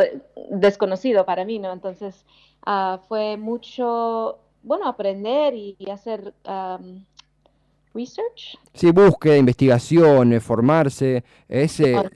desconocido 0.49 1.25
para 1.25 1.43
mí, 1.43 1.59
¿no? 1.59 1.73
Entonces 1.73 2.25
uh, 2.65 2.97
fue 3.09 3.35
mucho, 3.35 4.39
bueno, 4.63 4.87
aprender 4.87 5.53
y, 5.53 5.75
hacer 5.91 6.33
um, 6.47 7.03
research. 7.93 8.57
Sí, 8.73 8.91
búsqueda, 8.91 9.37
investigación, 9.37 10.39
formarse, 10.41 11.23
es 11.47 11.79
ah, 11.81 12.09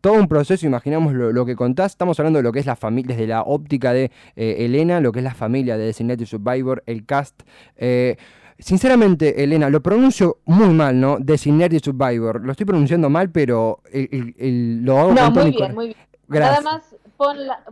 todo 0.00 0.14
un 0.14 0.28
proceso, 0.28 0.66
imaginamos 0.66 1.12
lo, 1.14 1.46
que 1.46 1.56
contás, 1.56 1.92
estamos 1.92 2.18
hablando 2.18 2.38
de 2.38 2.42
lo 2.42 2.52
que 2.52 2.58
es 2.58 2.66
la 2.66 2.76
familia, 2.76 3.14
desde 3.14 3.26
la 3.26 3.42
óptica 3.42 3.92
de 3.92 4.10
eh, 4.36 4.56
Elena, 4.60 5.00
lo 5.00 5.12
que 5.12 5.20
es 5.20 5.24
la 5.24 5.34
familia 5.34 5.76
de 5.76 5.86
Designated 5.86 6.26
Survivor, 6.26 6.82
el 6.86 7.06
cast. 7.06 7.42
Eh, 7.76 8.16
Sinceramente, 8.62 9.42
Elena, 9.42 9.68
lo 9.68 9.82
pronuncio 9.82 10.38
muy 10.44 10.68
mal, 10.68 11.00
¿no? 11.00 11.18
Designated 11.18 11.80
Survivor. 11.82 12.40
Lo 12.44 12.52
estoy 12.52 12.64
pronunciando 12.64 13.10
mal, 13.10 13.28
pero 13.30 13.80
el, 13.90 14.84
lo 14.84 15.00
hago 15.00 15.12
No, 15.12 15.30
muy 15.32 15.50
bien, 15.50 15.74
muy 15.74 15.86
bien. 15.86 15.96
Nada 16.28 16.60
más 16.60 16.94
pon, 17.16 17.44
la, 17.44 17.64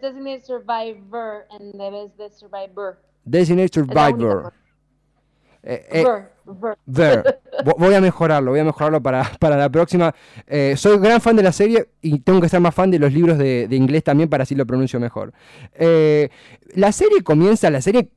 Designated 0.00 0.44
Survivor 0.44 1.44
en 1.60 1.76
vez 1.76 2.16
de 2.16 2.30
Survivor. 2.30 2.96
Designated 3.24 3.72
Survivor. 3.74 4.54
Eh, 5.64 5.86
eh, 5.92 6.04
ver, 6.86 7.40
Voy 7.78 7.94
a 7.94 8.00
mejorarlo, 8.00 8.50
voy 8.50 8.60
a 8.60 8.64
mejorarlo 8.64 9.00
para, 9.00 9.30
para 9.38 9.56
la 9.56 9.68
próxima. 9.70 10.14
Eh, 10.46 10.74
soy 10.76 10.98
gran 10.98 11.20
fan 11.20 11.36
de 11.36 11.42
la 11.42 11.52
serie 11.52 11.88
y 12.00 12.18
tengo 12.20 12.40
que 12.40 12.48
ser 12.48 12.60
más 12.60 12.74
fan 12.74 12.90
de 12.90 12.98
los 12.98 13.12
libros 13.12 13.38
de, 13.38 13.68
inglés 13.70 14.02
también 14.02 14.28
para 14.28 14.42
así 14.42 14.54
lo 14.54 14.66
pronuncio 14.66 14.98
mejor. 14.98 15.32
la 15.78 16.92
serie 16.92 17.22
comienza, 17.22 17.70
la 17.70 17.80
serie 17.80 18.08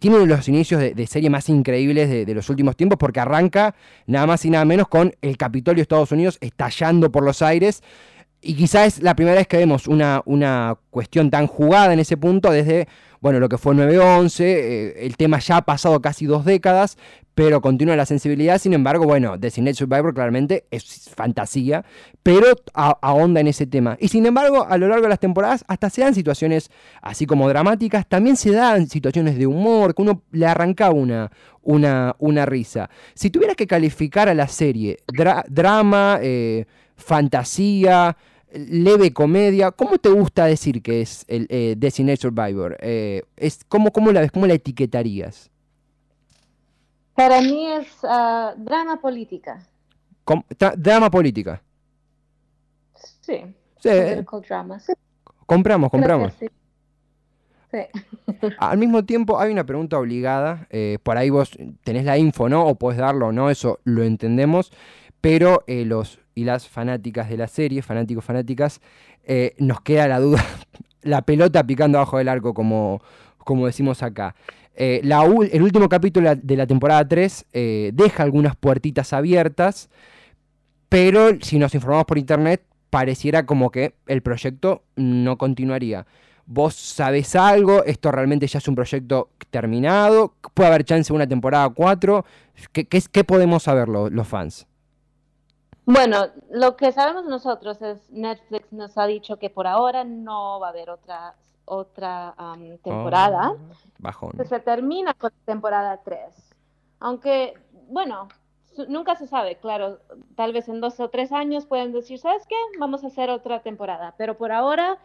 tiene 0.00 0.16
uno 0.16 0.26
de 0.26 0.36
los 0.36 0.48
inicios 0.48 0.80
de, 0.80 1.06
serie 1.06 1.30
más 1.30 1.48
increíbles 1.48 2.08
de, 2.08 2.24
de, 2.24 2.34
los 2.34 2.48
últimos 2.48 2.76
tiempos 2.76 2.96
porque 2.98 3.20
arranca 3.20 3.74
nada 4.06 4.26
más 4.26 4.44
y 4.44 4.50
nada 4.50 4.64
menos 4.64 4.88
con 4.88 5.14
el 5.20 5.36
Capitolio 5.36 5.78
de 5.78 5.82
Estados 5.82 6.12
Unidos 6.12 6.38
estallando 6.40 7.10
por 7.10 7.24
los 7.24 7.42
aires. 7.42 7.82
Y 8.40 8.54
quizás 8.54 8.98
es 8.98 9.02
la 9.02 9.16
primera 9.16 9.36
vez 9.36 9.48
que 9.48 9.56
vemos 9.56 9.88
una, 9.88 10.22
una 10.24 10.76
cuestión 10.90 11.28
tan 11.28 11.48
jugada 11.48 11.92
en 11.92 11.98
ese 11.98 12.16
punto 12.16 12.52
desde 12.52 12.86
bueno, 13.20 13.40
lo 13.40 13.48
que 13.48 13.58
fue 13.58 13.74
9-11, 13.74 14.40
eh, 14.40 15.06
el 15.06 15.16
tema 15.16 15.38
ya 15.38 15.58
ha 15.58 15.62
pasado 15.62 16.00
casi 16.00 16.26
dos 16.26 16.44
décadas, 16.44 16.96
pero 17.34 17.60
continúa 17.60 17.94
la 17.94 18.04
sensibilidad, 18.04 18.58
sin 18.58 18.74
embargo, 18.74 19.04
bueno, 19.04 19.38
Designated 19.38 19.76
Survivor 19.76 20.12
claramente 20.12 20.64
es 20.72 21.08
fantasía, 21.14 21.84
pero 22.24 22.46
ahonda 22.74 23.40
en 23.40 23.46
ese 23.46 23.64
tema. 23.64 23.96
Y 24.00 24.08
sin 24.08 24.26
embargo, 24.26 24.66
a 24.68 24.76
lo 24.76 24.88
largo 24.88 25.04
de 25.04 25.10
las 25.10 25.20
temporadas 25.20 25.64
hasta 25.68 25.88
se 25.88 26.00
dan 26.00 26.14
situaciones 26.14 26.70
así 27.00 27.26
como 27.26 27.48
dramáticas, 27.48 28.08
también 28.08 28.36
se 28.36 28.50
dan 28.50 28.88
situaciones 28.88 29.38
de 29.38 29.46
humor, 29.46 29.94
que 29.94 30.02
uno 30.02 30.22
le 30.32 30.46
arranca 30.46 30.90
una, 30.90 31.30
una, 31.62 32.46
risa. 32.46 32.90
Si 33.14 33.30
tuvieras 33.30 33.54
que 33.54 33.68
calificar 33.68 34.28
a 34.28 34.34
la 34.34 34.48
serie, 34.48 34.98
drama, 35.48 36.18
eh, 36.20 36.66
fantasía, 36.96 38.16
leve 38.52 39.12
comedia. 39.12 39.70
¿Cómo 39.70 39.98
te 39.98 40.08
gusta 40.08 40.46
decir 40.46 40.82
que 40.82 41.00
es 41.00 41.24
el 41.28 41.46
eh, 41.50 41.74
Designated 41.76 42.20
Survivor? 42.20 42.76
Eh, 42.80 43.22
es, 43.36 43.64
¿cómo, 43.68 43.90
cómo, 43.92 44.12
la 44.12 44.20
ves? 44.20 44.32
¿Cómo 44.32 44.46
la 44.46 44.54
etiquetarías? 44.54 45.50
Para 47.14 47.40
mí 47.40 47.66
es 47.72 47.88
ah, 48.04 48.54
drama 48.56 49.00
política. 49.00 49.66
¿Drama 50.76 51.10
política? 51.10 51.62
Sí. 53.22 53.42
sí. 53.80 53.90
Drama, 54.48 54.78
Compramos, 55.46 55.90
compramos. 55.90 56.32
Sí. 56.38 56.48
Al 58.58 58.78
mismo 58.78 59.04
tiempo, 59.04 59.38
hay 59.38 59.52
una 59.52 59.64
pregunta 59.64 59.98
obligada. 59.98 60.66
Eh, 60.70 60.98
por 61.02 61.16
ahí 61.16 61.30
vos 61.30 61.56
tenés 61.84 62.04
la 62.04 62.18
info, 62.18 62.48
¿no? 62.48 62.66
O 62.66 62.74
podés 62.76 62.98
darlo 62.98 63.32
no, 63.32 63.50
eso 63.50 63.80
lo 63.84 64.02
entendemos. 64.02 64.72
Pero 65.20 65.64
eh, 65.66 65.84
los 65.84 66.20
y 66.38 66.44
las 66.44 66.68
fanáticas 66.68 67.28
de 67.28 67.36
la 67.36 67.48
serie, 67.48 67.82
fanáticos, 67.82 68.24
fanáticas, 68.24 68.80
eh, 69.24 69.56
nos 69.58 69.80
queda 69.80 70.06
la 70.06 70.20
duda, 70.20 70.44
la 71.02 71.22
pelota 71.22 71.66
picando 71.66 71.98
abajo 71.98 72.18
del 72.18 72.28
arco, 72.28 72.54
como, 72.54 73.02
como 73.38 73.66
decimos 73.66 74.04
acá. 74.04 74.36
Eh, 74.76 75.00
el 75.02 75.62
último 75.62 75.88
capítulo 75.88 76.36
de 76.36 76.56
la 76.56 76.64
temporada 76.64 77.06
3 77.08 77.46
eh, 77.52 77.90
deja 77.92 78.22
algunas 78.22 78.54
puertitas 78.54 79.12
abiertas, 79.12 79.90
pero 80.88 81.30
si 81.40 81.58
nos 81.58 81.74
informamos 81.74 82.06
por 82.06 82.18
internet, 82.18 82.62
pareciera 82.88 83.44
como 83.44 83.72
que 83.72 83.94
el 84.06 84.22
proyecto 84.22 84.84
no 84.94 85.38
continuaría. 85.38 86.06
¿Vos 86.46 86.76
sabés 86.76 87.34
algo? 87.34 87.82
¿Esto 87.82 88.12
realmente 88.12 88.46
ya 88.46 88.58
es 88.58 88.68
un 88.68 88.76
proyecto 88.76 89.30
terminado? 89.50 90.34
¿Puede 90.54 90.68
haber 90.68 90.84
chance 90.84 91.12
de 91.12 91.16
una 91.16 91.26
temporada 91.26 91.68
4? 91.68 92.24
¿Qué, 92.72 92.86
qué, 92.86 93.24
podemos 93.24 93.64
saber 93.64 93.88
los 93.88 94.28
fans? 94.28 94.67
Bueno, 95.90 96.26
lo 96.50 96.76
que 96.76 96.92
sabemos 96.92 97.24
nosotros 97.24 97.80
es 97.80 98.10
Netflix 98.10 98.70
nos 98.74 98.98
ha 98.98 99.06
dicho 99.06 99.38
que 99.38 99.48
por 99.48 99.66
ahora 99.66 100.04
no 100.04 100.60
va 100.60 100.66
a 100.66 100.70
haber 100.70 100.90
otra 100.90 101.34
otra 101.64 102.34
temporada. 102.82 103.52
Oh, 103.52 103.56
Se 104.44 104.60
termina 104.60 105.14
con 105.14 105.30
temporada 105.46 105.98
3. 106.04 106.20
Aunque, 107.00 107.54
bueno, 107.88 108.28
nunca 108.86 109.16
se 109.16 109.26
sabe, 109.26 109.56
claro, 109.56 109.98
tal 110.36 110.52
vez 110.52 110.68
en 110.68 110.82
dos 110.82 111.00
o 111.00 111.08
tres 111.08 111.32
años 111.32 111.64
pueden 111.64 111.92
decir, 111.92 112.18
¿sabes 112.18 112.46
qué? 112.46 112.56
Vamos 112.78 113.02
a 113.02 113.06
hacer 113.06 113.30
otra 113.30 113.62
temporada. 113.62 114.14
Pero 114.18 114.36
por 114.36 114.52
ahora 114.52 114.98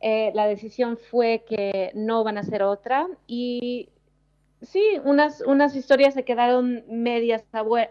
eh, 0.00 0.32
la 0.34 0.46
decisión 0.46 0.98
fue 0.98 1.44
que 1.48 1.92
no 1.94 2.24
van 2.24 2.36
a 2.36 2.40
hacer 2.42 2.62
otra 2.62 3.06
y 3.26 3.88
sí, 4.62 4.82
unas, 5.04 5.40
unas 5.42 5.74
historias 5.74 6.14
se 6.14 6.24
quedaron 6.24 6.84
medias 6.88 7.44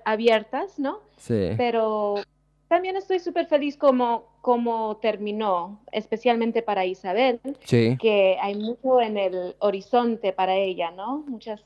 abiertas, 0.06 0.80
¿no? 0.80 1.00
Sí. 1.18 1.52
Pero 1.58 2.16
también 2.68 2.96
estoy 2.96 3.20
súper 3.20 3.48
feliz 3.48 3.78
como, 3.78 4.26
como 4.42 4.98
terminó, 4.98 5.82
especialmente 5.92 6.62
para 6.62 6.86
Isabel, 6.86 7.40
sí. 7.64 7.98
que 8.00 8.38
hay 8.42 8.56
mucho 8.56 9.02
en 9.02 9.18
el 9.18 9.56
horizonte 9.60 10.34
para 10.34 10.56
ella, 10.56 10.92
¿no? 10.92 11.24
Muchas 11.28 11.62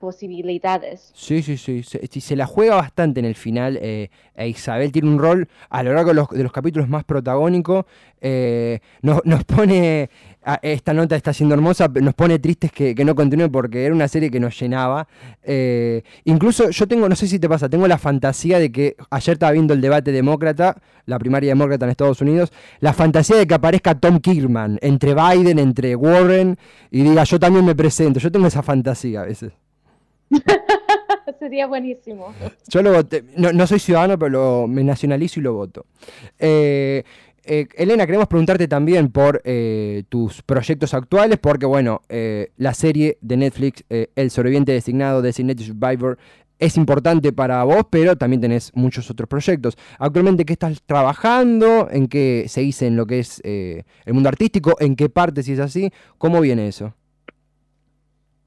posibilidades. 0.00 1.12
Sí, 1.14 1.42
sí, 1.42 1.56
sí. 1.56 1.82
Se, 1.82 2.06
se, 2.20 2.36
la 2.36 2.46
juega 2.46 2.74
bastante 2.74 3.20
en 3.20 3.26
el 3.26 3.34
final. 3.36 3.78
Eh, 3.80 4.10
e 4.34 4.48
Isabel 4.48 4.90
tiene 4.90 5.08
un 5.08 5.18
rol 5.18 5.48
a 5.68 5.82
lo 5.82 5.94
largo 5.94 6.10
de 6.10 6.14
los, 6.14 6.28
de 6.30 6.42
los 6.42 6.52
capítulos 6.52 6.88
más 6.88 7.04
protagónico. 7.04 7.86
Eh, 8.26 8.78
nos, 9.02 9.20
nos, 9.26 9.44
pone. 9.44 10.08
esta 10.62 10.94
nota 10.94 11.14
está 11.14 11.34
siendo 11.34 11.54
hermosa, 11.54 11.88
nos 11.88 12.14
pone 12.14 12.38
tristes 12.38 12.72
que, 12.72 12.94
que, 12.94 13.04
no 13.04 13.14
continúe 13.14 13.50
porque 13.50 13.84
era 13.84 13.94
una 13.94 14.08
serie 14.08 14.30
que 14.30 14.40
nos 14.40 14.58
llenaba. 14.58 15.06
Eh, 15.42 16.02
incluso 16.24 16.70
yo 16.70 16.88
tengo, 16.88 17.06
no 17.06 17.16
sé 17.16 17.26
si 17.26 17.38
te 17.38 17.50
pasa, 17.50 17.68
tengo 17.68 17.86
la 17.86 17.98
fantasía 17.98 18.58
de 18.58 18.72
que 18.72 18.96
ayer 19.10 19.34
estaba 19.34 19.52
viendo 19.52 19.74
el 19.74 19.82
debate 19.82 20.10
demócrata, 20.10 20.80
la 21.04 21.18
primaria 21.18 21.50
demócrata 21.50 21.84
en 21.84 21.90
Estados 21.90 22.22
Unidos, 22.22 22.50
la 22.80 22.94
fantasía 22.94 23.36
de 23.36 23.46
que 23.46 23.52
aparezca 23.52 23.94
Tom 23.94 24.18
Kirkman 24.20 24.78
entre 24.80 25.14
Biden, 25.14 25.58
entre 25.58 25.94
Warren 25.94 26.56
y 26.90 27.02
diga 27.02 27.24
yo 27.24 27.38
también 27.38 27.66
me 27.66 27.74
presento. 27.74 28.20
Yo 28.20 28.32
tengo 28.32 28.46
esa 28.46 28.62
fantasía 28.62 29.20
a 29.20 29.24
veces. 29.26 29.52
Sería 31.38 31.66
buenísimo. 31.66 32.32
Yo 32.68 32.82
lo 32.82 32.90
voté. 32.94 33.22
No, 33.36 33.66
soy 33.66 33.80
ciudadano, 33.80 34.18
pero 34.18 34.66
me 34.66 34.82
nacionalizo 34.82 35.40
y 35.40 35.42
lo 35.42 35.52
voto. 35.52 35.84
Eh, 36.38 37.04
eh, 37.46 37.66
Elena, 37.74 38.06
queremos 38.06 38.28
preguntarte 38.28 38.68
también 38.68 39.10
por 39.10 39.40
eh, 39.44 40.04
tus 40.08 40.42
proyectos 40.42 40.94
actuales, 40.94 41.38
porque 41.38 41.66
bueno, 41.66 42.02
la 42.56 42.74
serie 42.74 43.18
de 43.20 43.36
Netflix, 43.36 43.84
El 43.88 44.30
sobreviviente 44.30 44.72
designado, 44.72 45.22
Designated 45.22 45.64
Survivor, 45.64 46.18
es 46.58 46.76
importante 46.76 47.32
para 47.32 47.62
vos, 47.64 47.86
pero 47.90 48.16
también 48.16 48.40
tenés 48.40 48.70
muchos 48.74 49.10
otros 49.10 49.28
proyectos. 49.28 49.76
Actualmente, 49.98 50.44
¿qué 50.44 50.52
estás 50.52 50.80
trabajando? 50.86 51.88
¿En 51.90 52.08
qué 52.08 52.46
se 52.48 52.60
dice 52.60 52.86
en 52.86 52.96
lo 52.96 53.06
que 53.06 53.18
es 53.18 53.42
el 53.44 53.84
mundo 54.12 54.28
artístico? 54.28 54.76
¿En 54.80 54.96
qué 54.96 55.08
parte, 55.08 55.42
si 55.42 55.52
es 55.52 55.60
así? 55.60 55.90
¿Cómo 56.18 56.40
viene 56.40 56.68
eso? 56.68 56.94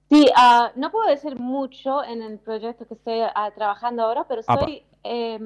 Sí, 0.09 0.25
uh, 0.37 0.79
no 0.79 0.89
puedo 0.89 1.09
decir 1.09 1.37
mucho 1.37 2.03
en 2.03 2.21
el 2.21 2.39
proyecto 2.39 2.87
que 2.87 2.93
estoy 2.93 3.19
uh, 3.19 3.51
trabajando 3.53 4.03
ahora, 4.03 4.25
pero 4.27 4.39
estoy, 4.39 4.83
eh, 5.03 5.37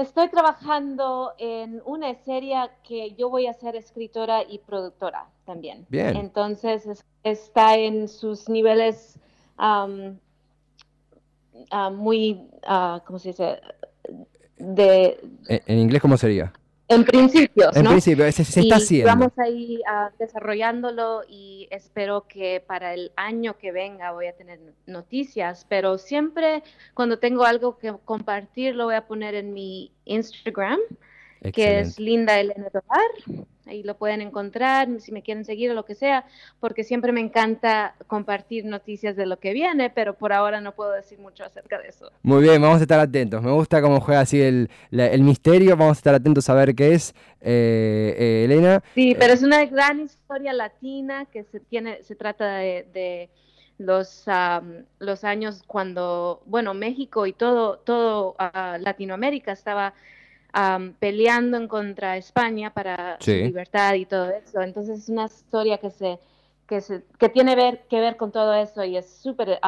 estoy 0.00 0.28
trabajando 0.28 1.32
en 1.38 1.82
una 1.84 2.14
serie 2.14 2.56
que 2.82 3.14
yo 3.14 3.28
voy 3.28 3.46
a 3.46 3.54
ser 3.54 3.76
escritora 3.76 4.42
y 4.42 4.58
productora 4.58 5.26
también. 5.44 5.86
Bien. 5.88 6.16
Entonces 6.16 6.86
es, 6.86 7.04
está 7.22 7.76
en 7.76 8.08
sus 8.08 8.48
niveles 8.48 9.18
um, 9.58 10.16
uh, 11.72 11.90
muy, 11.90 12.48
¿cómo 13.06 13.18
se 13.18 13.28
dice? 13.28 13.60
De, 14.56 15.20
¿En 15.48 15.78
inglés 15.78 16.02
cómo 16.02 16.16
sería? 16.16 16.52
En 16.88 17.04
principio, 17.04 17.70
en 17.74 17.84
principio, 17.84 18.32
se, 18.32 18.42
está 18.42 18.76
haciendo. 18.76 19.08
Vamos 19.08 19.32
ahí 19.38 19.78
uh, 19.78 20.10
desarrollándolo 20.18 21.22
y 21.28 21.68
espero 21.70 22.26
que 22.26 22.64
para 22.66 22.94
el 22.94 23.12
año 23.14 23.58
que 23.58 23.72
venga 23.72 24.12
voy 24.12 24.26
a 24.26 24.32
tener 24.32 24.58
noticias, 24.86 25.66
pero 25.68 25.98
siempre 25.98 26.62
cuando 26.94 27.18
tengo 27.18 27.44
algo 27.44 27.78
que 27.78 27.94
compartir 28.06 28.74
lo 28.74 28.86
voy 28.86 28.94
a 28.94 29.06
poner 29.06 29.34
en 29.34 29.52
mi 29.52 29.92
Instagram 30.06 30.80
que 31.52 31.80
es 31.80 31.98
Linda 31.98 32.38
Elena 32.38 32.70
Tobar. 32.70 33.46
Ahí 33.66 33.82
lo 33.82 33.98
pueden 33.98 34.22
encontrar 34.22 34.88
si 34.98 35.12
me 35.12 35.22
quieren 35.22 35.44
seguir 35.44 35.70
o 35.70 35.74
lo 35.74 35.84
que 35.84 35.94
sea, 35.94 36.24
porque 36.58 36.84
siempre 36.84 37.12
me 37.12 37.20
encanta 37.20 37.94
compartir 38.06 38.64
noticias 38.64 39.14
de 39.14 39.26
lo 39.26 39.38
que 39.38 39.52
viene, 39.52 39.90
pero 39.90 40.14
por 40.14 40.32
ahora 40.32 40.62
no 40.62 40.72
puedo 40.72 40.92
decir 40.92 41.18
mucho 41.18 41.44
acerca 41.44 41.78
de 41.78 41.88
eso. 41.88 42.10
Muy 42.22 42.42
bien, 42.42 42.62
vamos 42.62 42.78
a 42.78 42.82
estar 42.82 42.98
atentos. 42.98 43.42
Me 43.42 43.50
gusta 43.52 43.82
cómo 43.82 44.00
juega 44.00 44.20
así 44.20 44.40
el, 44.40 44.70
el 44.90 45.20
misterio. 45.20 45.76
Vamos 45.76 45.98
a 45.98 46.00
estar 46.00 46.14
atentos 46.14 46.48
a 46.48 46.54
ver 46.54 46.74
qué 46.74 46.94
es, 46.94 47.14
eh, 47.42 48.16
eh, 48.18 48.44
Elena. 48.46 48.82
Sí, 48.94 49.14
pero 49.18 49.34
es 49.34 49.42
una 49.42 49.62
gran 49.66 50.00
historia 50.00 50.54
latina 50.54 51.26
que 51.26 51.44
se, 51.44 51.60
tiene, 51.60 52.02
se 52.02 52.14
trata 52.16 52.56
de, 52.56 53.28
los, 53.76 54.24
los 54.98 55.24
años 55.24 55.62
cuando, 55.66 56.42
bueno, 56.46 56.72
México 56.72 57.26
y 57.26 57.34
todo, 57.34 57.80
todo 57.80 58.34
uh, 58.40 58.78
Latinoamérica 58.80 59.52
estaba 59.52 59.92
peleando 60.98 61.56
en 61.56 61.68
contra 61.68 62.12
de 62.12 62.18
España 62.18 62.72
para 62.72 63.18
libertad 63.26 63.94
y 63.94 64.06
todo 64.06 64.30
eso. 64.30 64.60
Entonces 64.62 65.00
es 65.00 65.08
una 65.08 65.26
historia 65.26 65.78
que 65.78 65.90
se 65.90 66.18
que, 66.68 66.82
se, 66.82 67.02
que 67.18 67.30
tiene 67.30 67.56
ver, 67.56 67.80
que 67.88 67.98
ver 67.98 68.16
con 68.16 68.30
todo 68.30 68.52
eso 68.54 68.84
y 68.84 68.98
es 68.98 69.08
súper 69.08 69.58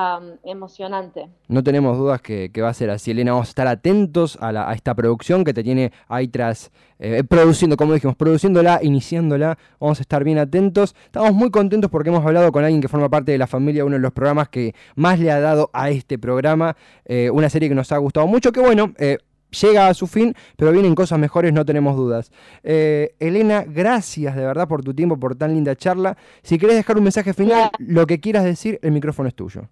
emocionante. 0.44 1.30
No 1.48 1.64
tenemos 1.64 1.96
dudas 1.96 2.20
que, 2.20 2.52
va 2.60 2.68
a 2.68 2.74
ser 2.74 2.90
así, 2.90 3.10
Elena. 3.10 3.32
Vamos 3.32 3.48
a 3.48 3.50
estar 3.50 3.66
atentos 3.66 4.36
a, 4.40 4.72
esta 4.74 4.94
producción 4.94 5.42
que 5.42 5.54
te 5.54 5.64
tiene 5.64 5.92
ahí 6.08 6.28
tras, 6.28 6.70
eh, 6.98 7.24
produciendo, 7.24 7.78
como 7.78 7.94
dijimos, 7.94 8.16
produciéndola, 8.16 8.80
iniciándola. 8.82 9.56
Vamos 9.80 9.98
a 9.98 10.02
estar 10.02 10.22
bien 10.22 10.38
atentos. 10.38 10.94
Estamos 11.06 11.32
muy 11.32 11.50
contentos 11.50 11.90
porque 11.90 12.10
hemos 12.10 12.24
hablado 12.24 12.52
con 12.52 12.64
alguien 12.64 12.82
que 12.82 12.88
forma 12.88 13.08
parte 13.08 13.32
de 13.32 13.38
la 13.38 13.46
familia, 13.46 13.86
uno 13.86 13.96
de 13.96 14.02
los 14.02 14.12
programas 14.12 14.50
que 14.50 14.74
más 14.94 15.18
le 15.18 15.30
ha 15.30 15.40
dado 15.40 15.70
a 15.72 15.88
este 15.88 16.18
programa. 16.18 16.76
Eh, 17.06 17.30
una 17.30 17.48
serie 17.48 17.70
que 17.70 17.74
nos 17.74 17.90
ha 17.92 17.96
gustado 17.96 18.26
mucho, 18.26 18.52
que 18.52 18.60
bueno, 18.60 18.92
eh, 18.98 19.16
llega 19.50 19.88
a 19.88 19.94
su 19.94 20.06
fin, 20.06 20.34
pero 20.56 20.72
vienen 20.72 20.94
cosas 20.94 21.18
mejores, 21.18 21.52
no 21.52 21.64
tenemos 21.64 21.96
dudas. 21.96 22.30
Eh, 22.62 23.14
Elena, 23.18 23.64
gracias 23.66 24.36
de 24.36 24.44
verdad 24.44 24.68
por 24.68 24.82
tu 24.82 24.94
tiempo, 24.94 25.18
por 25.18 25.34
tan 25.34 25.54
linda 25.54 25.76
charla. 25.76 26.16
Si 26.42 26.58
querés 26.58 26.76
dejar 26.76 26.96
un 26.96 27.04
mensaje 27.04 27.34
final, 27.34 27.70
lo 27.78 28.06
que 28.06 28.20
quieras 28.20 28.44
decir, 28.44 28.78
el 28.82 28.92
micrófono 28.92 29.28
es 29.28 29.34
tuyo. 29.34 29.68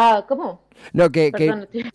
Ah, 0.00 0.24
¿cómo? 0.28 0.62
No, 0.92 1.10
que, 1.10 1.32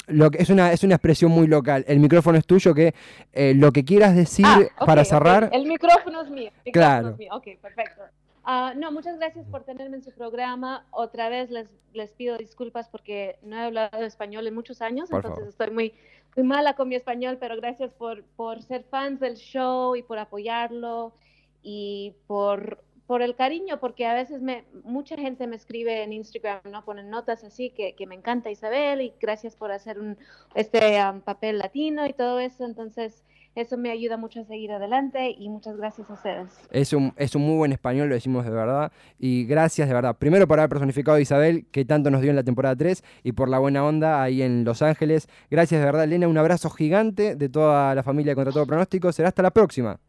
lo 0.07 0.29
que 0.29 0.43
es 0.43 0.49
una 0.49 0.73
es 0.73 0.83
una 0.83 0.95
expresión 0.95 1.31
muy 1.31 1.47
local. 1.47 1.85
El 1.87 1.99
micrófono 1.99 2.37
es 2.37 2.45
tuyo, 2.45 2.73
que 2.73 2.93
eh, 3.31 3.53
lo 3.55 3.71
que 3.71 3.85
quieras 3.85 4.13
decir 4.13 4.45
ah, 4.45 4.85
para 4.85 5.05
cerrar. 5.05 5.49
El 5.53 5.65
micrófono 5.65 6.21
es 6.21 6.29
mío. 6.29 6.51
claro. 6.73 7.11
Es 7.11 7.17
mío. 7.17 7.29
Ok, 7.33 7.47
perfecto. 7.61 8.01
Ah, 8.43 8.73
no, 8.75 8.91
muchas 8.91 9.17
gracias 9.17 9.47
por 9.47 9.63
tenerme 9.63 9.97
en 9.97 10.03
su 10.03 10.11
programa. 10.11 10.85
Otra 10.91 11.29
vez 11.29 11.49
les, 11.49 11.69
les 11.93 12.11
pido 12.11 12.37
disculpas 12.37 12.89
porque 12.89 13.37
no 13.41 13.55
he 13.55 13.61
hablado 13.61 14.03
español 14.03 14.45
en 14.47 14.53
muchos 14.53 14.81
años, 14.81 15.11
entonces 15.11 15.47
estoy 15.47 15.71
muy, 15.71 15.93
muy 16.35 16.45
mala 16.45 16.75
con 16.75 16.89
mi 16.89 16.95
español, 16.95 17.37
pero 17.39 17.55
gracias 17.55 17.93
por, 17.93 18.23
por 18.35 18.61
ser 18.61 18.83
fans 18.83 19.19
del 19.19 19.35
show 19.35 19.95
y 19.95 20.03
por 20.03 20.19
apoyarlo 20.19 21.13
y 21.61 22.15
por, 22.27 22.83
por 23.07 23.21
el 23.21 23.35
cariño, 23.35 23.79
porque 23.79 24.05
a 24.05 24.13
veces 24.13 24.41
me, 24.41 24.65
mucha 24.83 25.15
gente 25.15 25.47
me 25.47 25.55
escribe 25.55 26.03
en 26.03 26.11
Instagram, 26.11 26.61
¿no? 26.69 26.83
Ponen 26.83 27.09
notas 27.09 27.45
así 27.45 27.69
que, 27.69 27.95
que 27.95 28.07
me 28.07 28.15
encanta 28.15 28.51
Isabel 28.51 29.01
y 29.01 29.13
gracias 29.21 29.55
por 29.55 29.71
hacer 29.71 29.99
un, 29.99 30.17
este 30.53 31.01
um, 31.01 31.21
papel 31.21 31.59
latino 31.59 32.05
y 32.05 32.13
todo 32.13 32.39
eso. 32.39 32.65
Entonces, 32.65 33.23
eso 33.55 33.77
me 33.77 33.91
ayuda 33.91 34.17
mucho 34.17 34.41
a 34.41 34.45
seguir 34.45 34.71
adelante 34.71 35.29
y 35.37 35.47
muchas 35.47 35.77
gracias 35.77 36.09
a 36.09 36.13
ustedes. 36.13 36.49
Es 36.71 36.91
un, 36.91 37.13
es 37.17 37.35
un 37.35 37.43
muy 37.43 37.55
buen 37.55 37.71
español, 37.71 38.09
lo 38.09 38.15
decimos 38.15 38.45
de 38.45 38.51
verdad. 38.51 38.91
Y 39.19 39.45
gracias 39.45 39.87
de 39.87 39.93
verdad. 39.93 40.17
Primero 40.17 40.47
por 40.47 40.59
haber 40.59 40.69
personificado 40.69 41.17
a 41.17 41.21
Isabel, 41.21 41.67
que 41.71 41.85
tanto 41.85 42.09
nos 42.09 42.21
dio 42.21 42.31
en 42.31 42.35
la 42.35 42.43
temporada 42.43 42.75
3, 42.75 43.03
y 43.23 43.33
por 43.33 43.49
la 43.49 43.59
buena 43.59 43.85
onda 43.85 44.23
ahí 44.23 44.41
en 44.41 44.63
Los 44.63 44.81
Ángeles. 44.81 45.27
Gracias 45.51 45.79
de 45.79 45.85
verdad, 45.85 46.05
Elena. 46.05 46.27
Un 46.27 46.37
abrazo 46.37 46.71
gigante 46.71 47.35
de 47.35 47.49
toda 47.49 47.93
la 47.93 48.01
familia 48.01 48.33
contra 48.33 48.51
todo 48.51 48.65
pronóstico. 48.65 49.11
Será 49.11 49.27
hasta 49.27 49.43
la 49.43 49.51
próxima. 49.51 49.99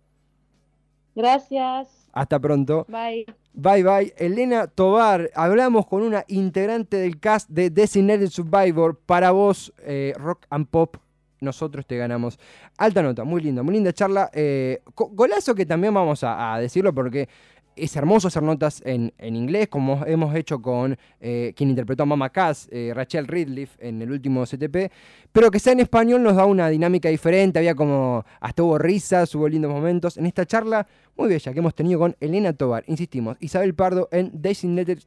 Gracias. 1.14 2.08
Hasta 2.12 2.38
pronto. 2.40 2.86
Bye. 2.88 3.26
Bye 3.52 3.82
bye. 3.82 4.14
Elena 4.16 4.68
Tobar, 4.68 5.30
hablamos 5.34 5.86
con 5.86 6.02
una 6.02 6.24
integrante 6.28 6.96
del 6.96 7.20
cast 7.20 7.50
de 7.50 7.70
Designated 7.70 8.28
Survivor 8.28 8.98
para 8.98 9.32
vos, 9.32 9.72
eh, 9.82 10.14
Rock 10.16 10.46
and 10.48 10.66
Pop 10.66 10.96
nosotros 11.44 11.86
te 11.86 11.96
ganamos. 11.96 12.38
Alta 12.78 13.02
nota, 13.02 13.24
muy 13.24 13.42
linda, 13.42 13.62
muy 13.62 13.74
linda 13.74 13.92
charla. 13.92 14.30
Eh, 14.32 14.80
golazo 14.94 15.54
que 15.54 15.66
también 15.66 15.94
vamos 15.94 16.20
a, 16.22 16.58
decirlo 16.58 16.94
porque 16.94 17.28
es 17.76 17.96
hermoso 17.96 18.28
hacer 18.28 18.42
notas 18.42 18.82
en, 18.84 19.12
inglés, 19.18 19.68
como 19.68 20.04
hemos 20.06 20.34
hecho 20.34 20.62
con 20.62 20.96
eh, 21.20 21.52
quien 21.56 21.70
interpretó 21.70 22.04
a 22.04 22.06
Mama 22.06 22.30
Cass, 22.30 22.68
eh, 22.70 22.92
Rachel 22.94 23.26
Ridliff, 23.26 23.76
en 23.80 24.00
el 24.00 24.12
último 24.12 24.44
CTP, 24.44 24.92
pero 25.32 25.50
que 25.50 25.58
sea 25.58 25.72
en 25.72 25.80
español 25.80 26.22
nos 26.22 26.36
da 26.36 26.44
una 26.46 26.68
dinámica 26.68 27.08
diferente, 27.08 27.58
había 27.58 27.74
como, 27.74 28.24
hasta 28.40 28.62
hubo 28.62 28.78
risas, 28.78 29.34
hubo 29.34 29.48
lindos 29.48 29.72
momentos. 29.72 30.16
En 30.16 30.26
esta 30.26 30.46
charla 30.46 30.86
muy 31.16 31.28
bella 31.28 31.52
que 31.52 31.58
hemos 31.58 31.74
tenido 31.74 31.98
con 31.98 32.16
Elena 32.20 32.52
Tobar, 32.52 32.84
insistimos, 32.86 33.36
Isabel 33.40 33.74
Pardo 33.74 34.08
en 34.12 34.30
Designated... 34.32 35.00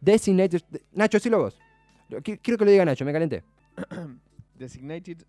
Designated 0.00 0.62
Nacho, 0.94 1.20
sí 1.20 1.30
lo 1.30 1.38
vos. 1.38 1.58
Quiero 2.22 2.58
que 2.58 2.64
lo 2.64 2.70
diga 2.70 2.84
Nacho, 2.84 3.04
me 3.04 3.12
calenté. 3.12 3.44
Designated 4.58 5.24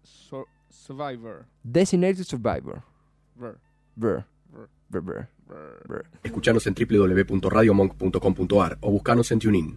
Survivor. 0.69 1.45
Designated 1.63 2.25
Survivor. 2.25 2.83
Ver. 3.35 3.57
Ver. 3.95 4.25
Ver. 4.89 5.29
Escuchanos 6.23 6.67
en 6.67 6.75
www.radiomonk.com.ar 6.75 8.77
o 8.81 8.91
buscanos 8.91 9.31
en 9.31 9.39
TuneIn. 9.39 9.75